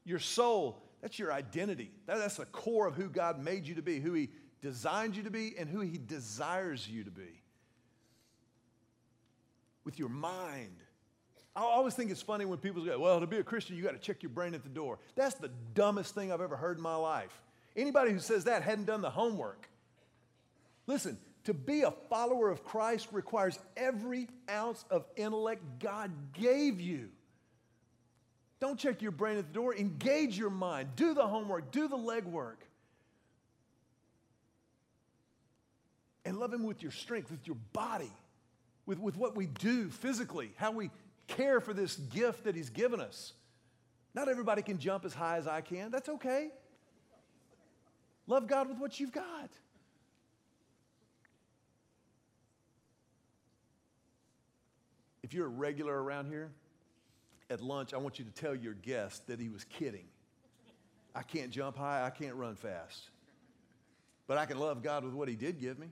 Your 0.06 0.20
soul, 0.20 0.84
that's 1.02 1.18
your 1.18 1.34
identity. 1.34 1.90
That, 2.06 2.20
that's 2.20 2.38
the 2.38 2.46
core 2.46 2.86
of 2.86 2.94
who 2.94 3.10
God 3.10 3.44
made 3.44 3.68
you 3.68 3.76
to 3.76 3.82
be, 3.82 4.00
who 4.00 4.14
He 4.14 4.30
designed 4.62 5.16
you 5.16 5.24
to 5.24 5.32
be, 5.32 5.56
and 5.58 5.68
who 5.68 5.80
He 5.80 5.98
desires 5.98 6.88
you 6.88 7.04
to 7.06 7.12
be. 7.12 7.42
With 9.84 9.98
your 9.98 10.10
mind, 10.10 10.78
I 11.56 11.62
always 11.62 11.94
think 11.94 12.12
it's 12.12 12.22
funny 12.22 12.46
when 12.46 12.60
people 12.60 12.84
go, 12.84 12.98
well, 12.98 13.20
to 13.20 13.28
be 13.28 13.38
a 13.38 13.44
Christian, 13.44 13.76
you 13.76 13.84
got 13.84 13.92
to 13.92 14.00
check 14.00 14.24
your 14.24 14.30
brain 14.30 14.54
at 14.54 14.64
the 14.64 14.70
door. 14.70 15.00
That's 15.16 15.36
the 15.36 15.52
dumbest 15.74 16.16
thing 16.16 16.32
I've 16.32 16.42
ever 16.42 16.56
heard 16.56 16.78
in 16.78 16.84
my 16.84 16.96
life. 16.96 17.42
Anybody 17.76 18.12
who 18.12 18.20
says 18.20 18.46
that 18.46 18.64
hadn't 18.64 18.86
done 18.86 19.02
the 19.02 19.10
homework. 19.10 19.70
Listen, 20.88 21.18
to 21.46 21.54
be 21.54 21.82
a 21.82 21.92
follower 21.92 22.50
of 22.50 22.64
Christ 22.64 23.10
requires 23.12 23.60
every 23.76 24.28
ounce 24.50 24.86
of 24.90 25.06
intellect 25.16 25.64
God 25.80 26.12
gave 26.34 26.80
you. 26.80 27.10
Don't 28.60 28.78
check 28.78 29.02
your 29.02 29.12
brain 29.12 29.38
at 29.38 29.48
the 29.48 29.54
door, 29.54 29.76
engage 29.76 30.38
your 30.38 30.52
mind, 30.52 30.90
do 30.96 31.14
the 31.14 31.26
homework, 31.26 31.72
do 31.72 31.88
the 31.88 31.98
legwork. 31.98 32.58
And 36.24 36.38
love 36.38 36.54
Him 36.54 36.64
with 36.64 36.84
your 36.84 36.92
strength, 36.92 37.32
with 37.32 37.48
your 37.48 37.58
body, 37.74 38.12
with, 38.86 39.00
with 39.00 39.18
what 39.18 39.36
we 39.36 39.48
do 39.48 39.90
physically, 39.90 40.52
how 40.58 40.72
we 40.72 40.92
care 41.36 41.60
for 41.60 41.74
this 41.74 41.96
gift 41.96 42.44
that 42.46 42.56
He's 42.56 42.70
given 42.70 43.00
us. 43.00 43.34
Not 44.14 44.28
everybody 44.28 44.62
can 44.62 44.78
jump 44.78 45.06
as 45.06 45.14
high 45.14 45.38
as 45.38 45.48
I 45.48 45.62
can. 45.62 45.92
That's 45.92 46.10
okay. 46.10 46.50
Love 48.28 48.48
God 48.48 48.70
with 48.70 48.78
what 48.78 49.00
you've 49.00 49.12
got. 49.12 49.50
If 55.24 55.34
you're 55.34 55.46
a 55.46 55.50
regular 55.50 56.02
around 56.02 56.28
here, 56.28 56.52
at 57.50 57.62
lunch, 57.62 57.94
I 57.94 57.98
want 57.98 58.18
you 58.18 58.26
to 58.26 58.32
tell 58.32 58.56
your 58.56 58.74
guest 58.74 59.28
that 59.28 59.40
he 59.40 59.50
was 59.50 59.66
kidding. 59.66 60.06
I 61.14 61.24
can't 61.24 61.52
jump 61.52 61.78
high, 61.78 62.06
I 62.06 62.10
can't 62.10 62.36
run 62.36 62.56
fast. 62.56 63.10
But 64.28 64.38
I 64.38 64.46
can 64.46 64.58
love 64.58 64.82
God 64.82 65.04
with 65.04 65.14
what 65.14 65.28
he 65.28 65.36
did 65.36 65.60
give 65.60 65.78
me 65.78 65.88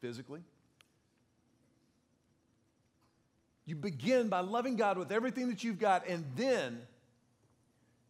physically. 0.00 0.40
You 3.66 3.74
begin 3.74 4.28
by 4.28 4.40
loving 4.40 4.76
God 4.76 4.96
with 4.96 5.10
everything 5.10 5.48
that 5.48 5.64
you've 5.64 5.80
got, 5.80 6.06
and 6.06 6.24
then 6.36 6.80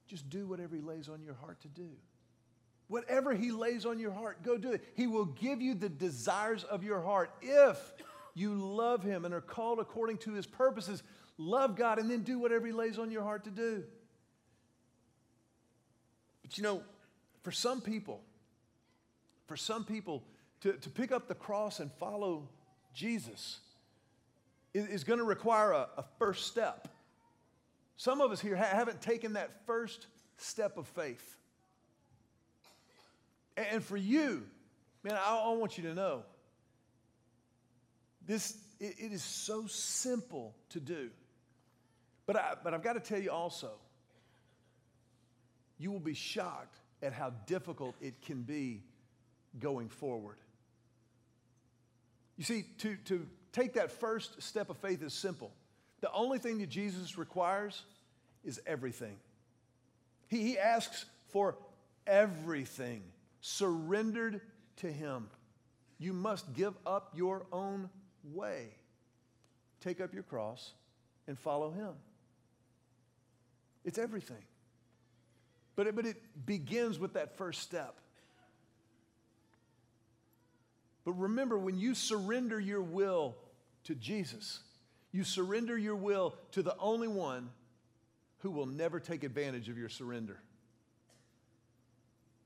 just 0.07 0.29
do 0.29 0.47
whatever 0.47 0.77
He 0.77 0.83
lays 0.83 1.09
on 1.09 1.23
your 1.23 1.35
heart 1.35 1.61
to 1.62 1.69
do. 1.69 1.88
Whatever 2.88 3.35
He 3.35 3.51
lays 3.51 3.87
on 3.87 3.99
your 3.99 4.12
heart, 4.12 4.42
go 4.42 4.59
do 4.59 4.73
it. 4.73 4.85
He 4.95 5.07
will 5.07 5.25
give 5.25 5.62
you 5.62 5.75
the 5.75 5.88
desires 5.88 6.62
of 6.62 6.85
your 6.85 7.01
heart 7.01 7.31
if 7.40 7.79
you 8.35 8.55
love 8.55 9.03
Him 9.03 9.25
and 9.25 9.33
are 9.33 9.40
called 9.40 9.81
according 9.81 10.19
to 10.19 10.35
His 10.35 10.47
purposes. 10.47 11.03
Love 11.38 11.75
God 11.75 11.99
and 11.99 12.11
then 12.11 12.23
do 12.23 12.38
whatever 12.38 12.66
He 12.66 12.73
lays 12.73 12.99
on 12.99 13.11
your 13.11 13.23
heart 13.23 13.45
to 13.45 13.51
do. 13.51 13.83
But 16.42 16.59
you 16.59 16.62
know, 16.62 16.83
for 17.42 17.51
some 17.51 17.81
people, 17.81 18.21
for 19.47 19.57
some 19.57 19.85
people, 19.85 20.23
to, 20.61 20.75
to 20.75 20.90
pick 20.90 21.12
up 21.12 21.29
the 21.29 21.35
cross 21.35 21.81
and 21.81 21.90
follow 21.95 22.51
Jesus 22.95 23.61
is 24.85 25.05
going 25.05 25.19
to 25.19 25.25
require 25.25 25.73
a, 25.73 25.89
a, 25.99 26.05
first 26.19 26.47
step. 26.47 26.89
Some 27.97 28.21
of 28.21 28.31
us 28.31 28.41
here 28.41 28.57
ha- 28.57 28.65
haven't 28.65 29.01
taken 29.01 29.35
that 29.35 29.67
first 29.67 30.07
step 30.37 30.77
of 30.77 30.87
faith. 30.89 31.37
And, 33.57 33.67
and 33.73 33.85
for 33.85 33.97
you, 33.97 34.45
man, 35.03 35.15
I, 35.15 35.37
I, 35.39 35.53
want 35.55 35.79
you 35.79 35.85
to 35.85 35.95
know 35.95 36.23
this, 38.27 38.57
it, 38.81 38.95
it 38.99 39.12
is 39.12 39.23
so 39.23 39.67
simple 39.67 40.55
to 40.71 40.81
do. 40.81 41.11
But, 42.27 42.37
I, 42.37 42.55
but 42.62 42.75
I've 42.75 42.83
got 42.83 42.95
to 42.95 43.01
tell 43.01 43.21
you 43.21 43.31
also, 43.31 43.71
you 45.79 45.93
will 45.93 46.01
be 46.01 46.15
shocked 46.15 46.79
at 47.03 47.12
how 47.12 47.31
difficult 47.47 47.95
it 48.01 48.21
can 48.23 48.43
be 48.43 48.83
going 49.61 49.89
forward. 49.89 50.37
You 52.37 52.45
see, 52.45 52.65
to, 52.79 52.97
to 53.07 53.27
take 53.57 53.73
that 53.73 53.90
first 53.90 54.42
step 54.42 54.69
of 54.69 54.77
faith 54.77 55.03
is 55.03 55.14
simple. 55.14 55.51
The 56.03 56.12
only 56.12 56.38
thing 56.38 56.59
that 56.59 56.69
Jesus 56.69 57.16
requires 57.16 57.83
is 58.45 58.61
everything. 58.66 59.16
He, 60.29 60.42
he 60.42 60.59
asks 60.59 61.07
for 61.29 61.57
everything 62.07 63.03
surrendered 63.40 64.42
to 64.77 64.92
Him. 64.92 65.29
You 65.99 66.12
must 66.12 66.53
give 66.53 66.75
up 66.85 67.12
your 67.14 67.47
own 67.51 67.88
way, 68.35 68.69
take 69.81 70.03
up 70.03 70.12
your 70.12 70.23
cross, 70.23 70.73
and 71.27 71.38
follow 71.38 71.71
Him. 71.71 71.92
It's 73.87 73.99
everything. 73.99 74.45
But 75.77 75.87
it, 75.87 75.97
but 75.97 76.05
it 76.05 76.16
begins 76.45 76.99
with 76.99 77.14
that 77.14 77.38
first 77.38 77.62
step. 77.62 77.97
But 81.07 81.12
remember, 81.12 81.57
when 81.57 81.79
you 81.79 81.95
surrender 81.95 82.61
your 82.61 82.83
will 82.83 83.37
to 83.87 83.94
Jesus, 83.94 84.61
you 85.12 85.25
surrender 85.25 85.77
your 85.77 85.96
will 85.96 86.35
to 86.53 86.62
the 86.62 86.77
only 86.79 87.09
one 87.09 87.51
who 88.38 88.51
will 88.51 88.66
never 88.66 89.01
take 89.01 89.25
advantage 89.25 89.68
of 89.68 89.79
your 89.79 89.88
surrender. 89.88 90.38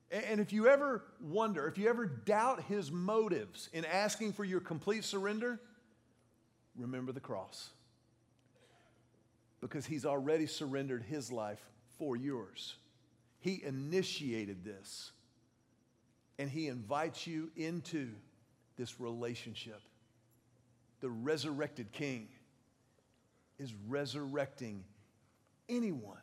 And 0.09 0.41
if 0.41 0.51
you 0.51 0.67
ever 0.67 1.03
wonder, 1.21 1.67
if 1.67 1.77
you 1.77 1.87
ever 1.87 2.05
doubt 2.05 2.63
his 2.63 2.91
motives 2.91 3.69
in 3.71 3.85
asking 3.85 4.33
for 4.33 4.43
your 4.43 4.59
complete 4.59 5.05
surrender, 5.05 5.59
remember 6.75 7.11
the 7.11 7.21
cross. 7.21 7.69
Because 9.61 9.85
he's 9.85 10.05
already 10.05 10.47
surrendered 10.47 11.03
his 11.03 11.31
life 11.31 11.61
for 11.97 12.17
yours. 12.17 12.75
He 13.39 13.61
initiated 13.63 14.65
this, 14.65 15.11
and 16.37 16.49
he 16.49 16.67
invites 16.67 17.25
you 17.25 17.49
into 17.55 18.09
this 18.75 18.99
relationship. 18.99 19.81
The 21.01 21.09
resurrected 21.09 21.91
king 21.91 22.27
is 23.59 23.73
resurrecting 23.87 24.83
anyone 25.67 26.17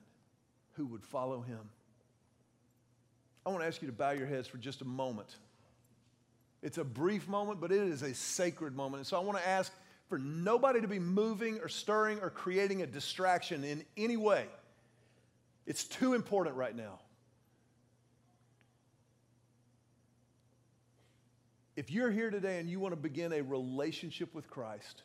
who 0.73 0.87
would 0.87 1.05
follow 1.05 1.41
him. 1.41 1.61
I 3.45 3.51
want 3.51 3.62
to 3.62 3.67
ask 3.67 3.81
you 3.83 3.88
to 3.88 3.93
bow 3.93 4.11
your 4.11 4.27
heads 4.27 4.49
for 4.49 4.59
just 4.59 4.81
a 4.83 4.85
moment. 4.85 5.37
It's 6.62 6.79
a 6.79 6.85
brief 6.85 7.29
moment, 7.29 7.61
but 7.61 7.71
it 7.71 7.81
is 7.81 8.03
a 8.03 8.14
sacred 8.14 8.75
moment. 8.75 9.01
And 9.01 9.07
so 9.07 9.17
I 9.17 9.21
want 9.21 9.38
to 9.38 9.49
ask 9.49 9.73
for 10.09 10.19
nobody 10.19 10.81
to 10.81 10.88
be 10.88 10.99
moving 10.99 11.59
or 11.61 11.69
stirring 11.69 12.21
or 12.21 12.31
creating 12.31 12.83
a 12.83 12.87
distraction 12.87 13.64
in 13.64 13.85
any 13.97 14.17
way. 14.17 14.47
It's 15.67 15.85
too 15.85 16.14
important 16.14 16.57
right 16.57 16.75
now. 16.75 16.99
If 21.79 21.93
you're 21.93 22.11
here 22.11 22.29
today 22.29 22.59
and 22.59 22.69
you 22.69 22.81
want 22.81 22.91
to 22.91 23.01
begin 23.01 23.33
a 23.33 23.41
relationship 23.41 24.35
with 24.35 24.51
Christ, 24.51 25.03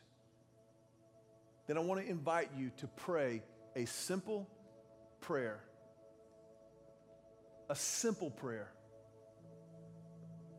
then 1.67 1.77
I 1.77 1.81
want 1.81 2.01
to 2.01 2.09
invite 2.09 2.49
you 2.57 2.71
to 2.77 2.87
pray 2.87 3.43
a 3.75 3.85
simple 3.85 4.49
prayer. 5.21 5.59
A 7.69 7.75
simple 7.75 8.31
prayer, 8.31 8.71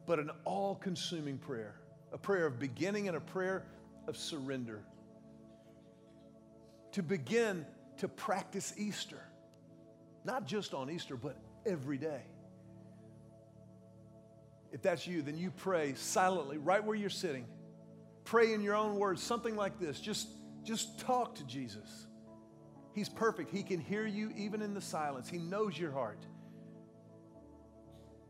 but 0.06 0.20
an 0.20 0.30
all 0.44 0.76
consuming 0.76 1.36
prayer. 1.36 1.74
A 2.12 2.18
prayer 2.18 2.46
of 2.46 2.60
beginning 2.60 3.08
and 3.08 3.16
a 3.16 3.20
prayer 3.20 3.64
of 4.06 4.16
surrender. 4.16 4.84
To 6.92 7.02
begin 7.02 7.66
to 7.96 8.06
practice 8.06 8.72
Easter, 8.76 9.20
not 10.24 10.46
just 10.46 10.74
on 10.74 10.90
Easter, 10.90 11.16
but 11.16 11.36
every 11.66 11.98
day. 11.98 12.22
If 14.74 14.82
that's 14.82 15.06
you, 15.06 15.22
then 15.22 15.38
you 15.38 15.52
pray 15.52 15.94
silently, 15.94 16.58
right 16.58 16.84
where 16.84 16.96
you're 16.96 17.08
sitting. 17.08 17.46
Pray 18.24 18.52
in 18.52 18.60
your 18.60 18.74
own 18.74 18.96
words, 18.96 19.22
something 19.22 19.54
like 19.54 19.78
this. 19.78 20.00
Just, 20.00 20.26
just 20.64 20.98
talk 20.98 21.36
to 21.36 21.44
Jesus. 21.44 22.06
He's 22.92 23.08
perfect. 23.08 23.52
He 23.52 23.62
can 23.62 23.78
hear 23.78 24.04
you 24.04 24.32
even 24.36 24.62
in 24.62 24.74
the 24.74 24.80
silence. 24.80 25.28
He 25.28 25.38
knows 25.38 25.78
your 25.78 25.92
heart. 25.92 26.26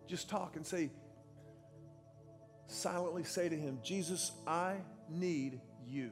Just 0.06 0.28
talk 0.28 0.56
and 0.56 0.66
say, 0.66 0.90
silently 2.66 3.24
say 3.24 3.48
to 3.48 3.56
him, 3.56 3.78
Jesus, 3.82 4.30
I 4.46 4.74
need 5.08 5.62
you. 5.86 6.10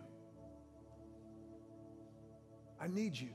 I 2.81 2.89
need 2.89 3.19
you. 3.19 3.35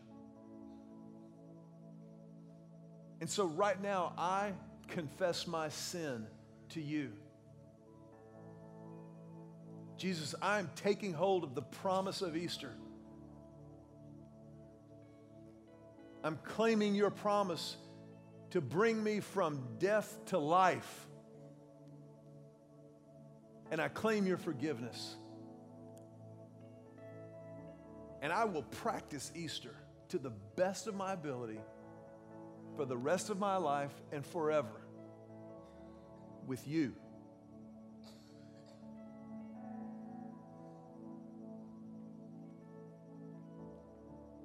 And 3.22 3.30
so 3.30 3.46
right 3.46 3.80
now, 3.80 4.14
I 4.18 4.54
confess 4.88 5.46
my 5.46 5.70
sin 5.70 6.26
to 6.70 6.82
you. 6.82 7.12
Jesus, 9.98 10.36
I'm 10.42 10.70
taking 10.76 11.14
hold 11.14 11.44
of 11.44 11.56
the 11.56 11.62
promise 11.62 12.22
of 12.22 12.38
Easter. 12.38 12.72
I'm 16.24 16.38
claiming 16.44 16.94
your 16.94 17.10
promise 17.10 17.78
to 18.52 18.62
bring 18.62 19.04
me 19.04 19.20
from 19.20 19.62
death 19.80 20.18
to 20.28 20.38
life. 20.38 21.08
And 23.72 23.82
I 23.82 23.88
claim 23.88 24.28
your 24.28 24.38
forgiveness. 24.38 25.16
And 28.22 28.32
I 28.32 28.46
will 28.46 28.64
practice 28.64 29.32
Easter 29.36 29.76
to 30.10 30.18
the 30.18 30.32
best 30.56 30.88
of 30.88 30.96
my 30.96 31.14
ability 31.14 31.60
for 32.76 32.86
the 32.86 32.98
rest 32.98 33.30
of 33.30 33.40
my 33.40 33.58
life 33.58 33.94
and 34.12 34.26
forever 34.26 34.87
with 36.48 36.68
you. 36.68 36.94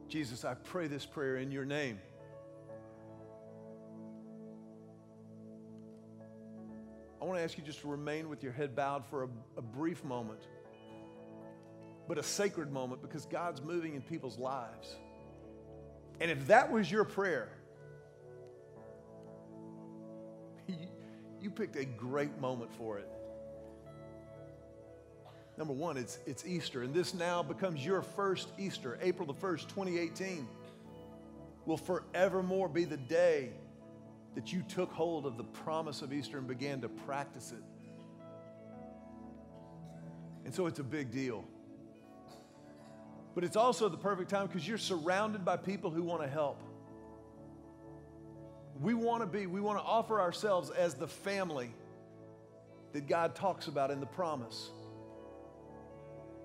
Jesus, 0.08 0.44
I 0.44 0.52
pray 0.52 0.88
this 0.88 1.06
prayer 1.06 1.38
in 1.38 1.50
your 1.50 1.64
name. 1.64 1.98
I 7.18 7.24
want 7.24 7.38
to 7.38 7.42
ask 7.42 7.56
you 7.56 7.64
just 7.64 7.80
to 7.82 7.88
remain 7.88 8.28
with 8.28 8.42
your 8.42 8.52
head 8.52 8.76
bowed 8.76 9.06
for 9.06 9.22
a, 9.22 9.28
a, 9.56 9.62
brief 9.62 10.04
moment, 10.04 10.40
but 12.08 12.18
a 12.18 12.22
sacred 12.22 12.70
moment 12.72 13.00
because 13.00 13.24
God's 13.26 13.62
moving 13.62 13.94
in 13.94 14.02
people's 14.02 14.38
lives. 14.38 14.96
And 16.20 16.30
if 16.30 16.48
that 16.48 16.70
was 16.70 16.90
your 16.90 17.04
prayer, 17.04 17.48
picked 21.54 21.76
a 21.76 21.84
great 21.84 22.38
moment 22.40 22.72
for 22.74 22.98
it. 22.98 23.08
Number 25.58 25.74
one, 25.74 25.96
it's, 25.96 26.18
it's 26.26 26.46
Easter, 26.46 26.82
and 26.82 26.94
this 26.94 27.14
now 27.14 27.42
becomes 27.42 27.84
your 27.84 28.02
first 28.02 28.48
Easter, 28.58 28.98
April 29.02 29.26
the 29.26 29.34
1st, 29.34 29.68
2018. 29.68 30.48
Will 31.66 31.76
forevermore 31.76 32.68
be 32.68 32.84
the 32.84 32.96
day 32.96 33.50
that 34.34 34.52
you 34.52 34.62
took 34.62 34.90
hold 34.90 35.26
of 35.26 35.36
the 35.36 35.44
promise 35.44 36.02
of 36.02 36.12
Easter 36.12 36.38
and 36.38 36.48
began 36.48 36.80
to 36.80 36.88
practice 36.88 37.52
it. 37.52 37.62
And 40.44 40.54
so 40.54 40.66
it's 40.66 40.80
a 40.80 40.84
big 40.84 41.10
deal. 41.10 41.44
But 43.34 43.44
it's 43.44 43.56
also 43.56 43.88
the 43.88 43.96
perfect 43.96 44.30
time 44.30 44.46
because 44.46 44.66
you're 44.66 44.78
surrounded 44.78 45.44
by 45.44 45.56
people 45.56 45.90
who 45.90 46.02
want 46.02 46.22
to 46.22 46.28
help. 46.28 46.60
We 48.82 48.94
want 48.94 49.22
to 49.22 49.26
be, 49.26 49.46
we 49.46 49.60
want 49.60 49.78
to 49.78 49.84
offer 49.84 50.20
ourselves 50.20 50.70
as 50.70 50.94
the 50.94 51.06
family 51.06 51.72
that 52.92 53.06
God 53.06 53.36
talks 53.36 53.68
about 53.68 53.92
in 53.92 54.00
the 54.00 54.06
promise. 54.06 54.70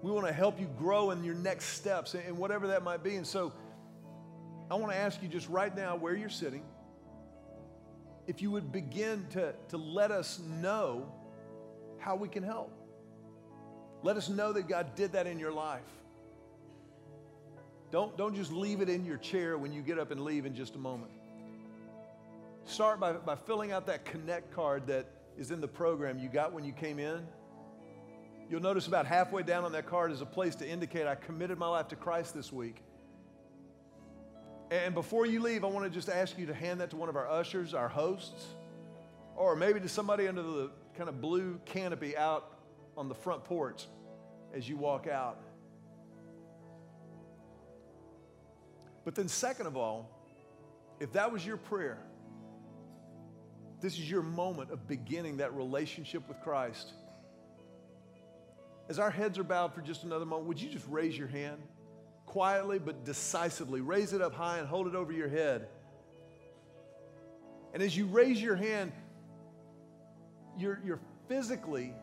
We 0.03 0.11
want 0.11 0.27
to 0.27 0.33
help 0.33 0.59
you 0.59 0.69
grow 0.77 1.09
in 1.09 1.23
your 1.23 1.33
next 1.33 1.65
steps 1.69 2.13
and 2.13 2.37
whatever 2.37 2.67
that 2.67 2.83
might 2.83 3.03
be. 3.03 3.15
And 3.15 3.25
so 3.25 3.53
I 4.69 4.75
want 4.75 4.91
to 4.91 4.97
ask 4.97 5.21
you 5.23 5.27
just 5.27 5.49
right 5.49 5.75
now 5.75 5.95
where 5.95 6.15
you're 6.15 6.29
sitting, 6.29 6.63
if 8.27 8.39
you 8.39 8.51
would 8.51 8.71
begin 8.71 9.25
to, 9.31 9.55
to 9.69 9.77
let 9.77 10.11
us 10.11 10.39
know 10.39 11.11
how 11.97 12.15
we 12.15 12.27
can 12.27 12.43
help. 12.43 12.71
Let 14.03 14.15
us 14.15 14.29
know 14.29 14.53
that 14.53 14.67
God 14.67 14.93
did 14.93 15.13
that 15.13 15.25
in 15.25 15.39
your 15.39 15.51
life. 15.51 15.81
Don't, 17.89 18.15
don't 18.15 18.35
just 18.35 18.51
leave 18.51 18.81
it 18.81 18.89
in 18.89 19.05
your 19.05 19.17
chair 19.17 19.57
when 19.57 19.73
you 19.73 19.81
get 19.81 19.97
up 19.97 20.11
and 20.11 20.21
leave 20.21 20.45
in 20.45 20.53
just 20.53 20.75
a 20.75 20.79
moment. 20.79 21.11
Start 22.67 22.99
by, 22.99 23.13
by 23.13 23.35
filling 23.35 23.71
out 23.71 23.85
that 23.85 24.03
connect 24.03 24.51
card 24.53 24.87
that 24.87 25.05
is 25.37 25.51
in 25.51 25.61
the 25.61 25.67
program 25.69 26.19
you 26.19 26.27
got 26.27 26.51
when 26.51 26.65
you 26.65 26.73
came 26.73 26.99
in. 26.99 27.25
You'll 28.49 28.61
notice 28.61 28.87
about 28.87 29.05
halfway 29.05 29.41
down 29.41 29.63
on 29.63 29.71
that 29.71 29.87
card 29.87 30.11
is 30.11 30.19
a 30.19 30.25
place 30.25 30.53
to 30.55 30.67
indicate 30.67 31.07
I 31.07 31.15
committed 31.15 31.57
my 31.57 31.69
life 31.69 31.87
to 31.87 31.95
Christ 31.95 32.35
this 32.35 32.51
week. 32.51 32.83
And 34.69 34.93
before 34.93 35.25
you 35.25 35.41
leave, 35.41 35.63
I 35.63 35.67
want 35.67 35.85
to 35.85 35.89
just 35.89 36.09
ask 36.09 36.37
you 36.37 36.45
to 36.47 36.53
hand 36.53 36.81
that 36.81 36.89
to 36.89 36.97
one 36.97 37.07
of 37.07 37.15
our 37.15 37.29
ushers, 37.29 37.73
our 37.73 37.87
hosts, 37.87 38.47
or 39.37 39.55
maybe 39.55 39.79
to 39.79 39.89
somebody 39.89 40.27
under 40.27 40.43
the 40.43 40.69
kind 40.97 41.07
of 41.07 41.21
blue 41.21 41.61
canopy 41.63 42.17
out 42.17 42.51
on 42.97 43.07
the 43.07 43.15
front 43.15 43.45
porch 43.45 43.85
as 44.53 44.67
you 44.67 44.75
walk 44.75 45.07
out. 45.07 45.39
But 49.05 49.15
then, 49.15 49.29
second 49.29 49.67
of 49.67 49.77
all, 49.77 50.09
if 50.99 51.13
that 51.13 51.31
was 51.31 51.45
your 51.45 51.55
prayer, 51.55 51.99
this 53.81 53.93
is 53.93 54.09
your 54.09 54.23
moment 54.23 54.71
of 54.71 54.87
beginning 54.87 55.37
that 55.37 55.53
relationship 55.53 56.27
with 56.27 56.39
Christ. 56.41 56.93
As 58.89 58.99
our 58.99 59.11
heads 59.11 59.37
are 59.37 59.43
bowed 59.43 59.73
for 59.73 59.81
just 59.81 60.03
another 60.03 60.25
moment, 60.25 60.47
would 60.47 60.61
you 60.61 60.69
just 60.69 60.85
raise 60.87 61.17
your 61.17 61.27
hand? 61.27 61.61
Quietly 62.25 62.79
but 62.79 63.05
decisively. 63.05 63.81
Raise 63.81 64.13
it 64.13 64.21
up 64.21 64.33
high 64.33 64.59
and 64.59 64.67
hold 64.67 64.87
it 64.87 64.95
over 64.95 65.11
your 65.11 65.27
head. 65.27 65.67
And 67.73 67.83
as 67.83 67.95
you 67.95 68.05
raise 68.07 68.41
your 68.41 68.55
hand, 68.55 68.91
you're, 70.57 70.81
you're 70.83 70.99
physically 71.27 71.93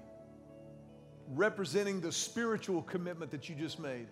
representing 1.31 2.01
the 2.01 2.13
spiritual 2.13 2.83
commitment 2.83 3.31
that 3.33 3.49
you 3.49 3.55
just 3.55 3.81
made. 3.81 4.07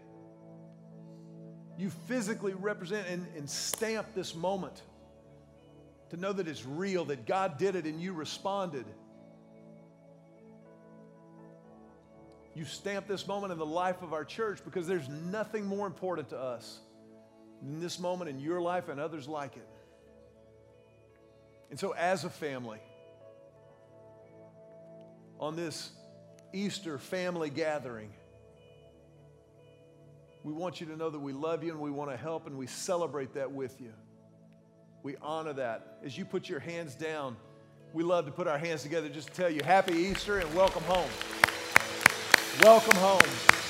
You 1.79 1.91
physically 2.09 2.55
represent 2.55 3.07
and, 3.09 3.27
and 3.37 3.49
stamp 3.49 4.15
this 4.15 4.35
moment 4.35 4.83
to 6.13 6.19
know 6.19 6.31
that 6.31 6.47
it's 6.47 6.67
real, 6.67 7.07
that 7.07 7.25
God 7.25 7.57
did 7.57 7.75
it 7.75 7.87
and 7.87 7.99
you 7.99 8.13
responded. 8.13 8.85
You 12.55 12.67
stamp 12.67 13.09
this 13.09 13.27
moment 13.27 13.51
in 13.51 13.59
the 13.59 13.65
life 13.65 14.03
of 14.03 14.13
our 14.13 14.25
church 14.25 14.63
because 14.63 14.87
there's 14.87 15.09
nothing 15.09 15.65
more 15.65 15.87
important 15.87 16.29
to 16.29 16.39
us 16.39 16.81
than 17.63 17.81
this 17.81 17.99
moment 17.99 18.29
in 18.29 18.39
your 18.39 18.61
life 18.61 18.91
and 18.91 19.01
others 19.01 19.27
like 19.27 19.57
it. 19.57 19.67
And 21.71 21.81
so, 21.81 21.93
as 21.93 22.25
a 22.25 22.31
family, 22.31 22.81
on 25.41 25.57
this 25.57 25.93
Easter 26.53 26.99
family 26.99 27.49
gathering, 27.49 28.13
we 30.45 30.53
want 30.53 30.79
you 30.79 30.89
to 30.89 30.97
know 30.97 31.09
that 31.09 31.21
we 31.21 31.33
love 31.33 31.65
you 31.65 31.71
and 31.71 31.81
we 31.81 31.91
want 31.91 32.11
to 32.11 32.19
help 32.19 32.47
and 32.47 32.59
we 32.59 32.67
celebrate 32.67 33.33
that 33.33 33.51
with 33.51 33.81
you. 33.81 33.95
We 35.03 35.17
honor 35.21 35.53
that. 35.55 35.99
As 36.05 36.17
you 36.17 36.25
put 36.25 36.49
your 36.49 36.61
hands 36.61 36.95
down, 36.95 37.37
we 37.93 38.05
love 38.05 38.27
to 38.27 38.33
put 38.33 38.47
our 38.47 38.59
hands 38.59 38.83
together 38.83 39.09
just 39.09 39.29
to 39.29 39.35
tell 39.35 39.51
you 39.51 39.61
Happy 39.65 39.95
Easter 39.95 40.39
and 40.39 40.55
welcome 40.55 40.83
home. 40.85 41.11
Welcome 42.63 42.97
home. 42.99 43.62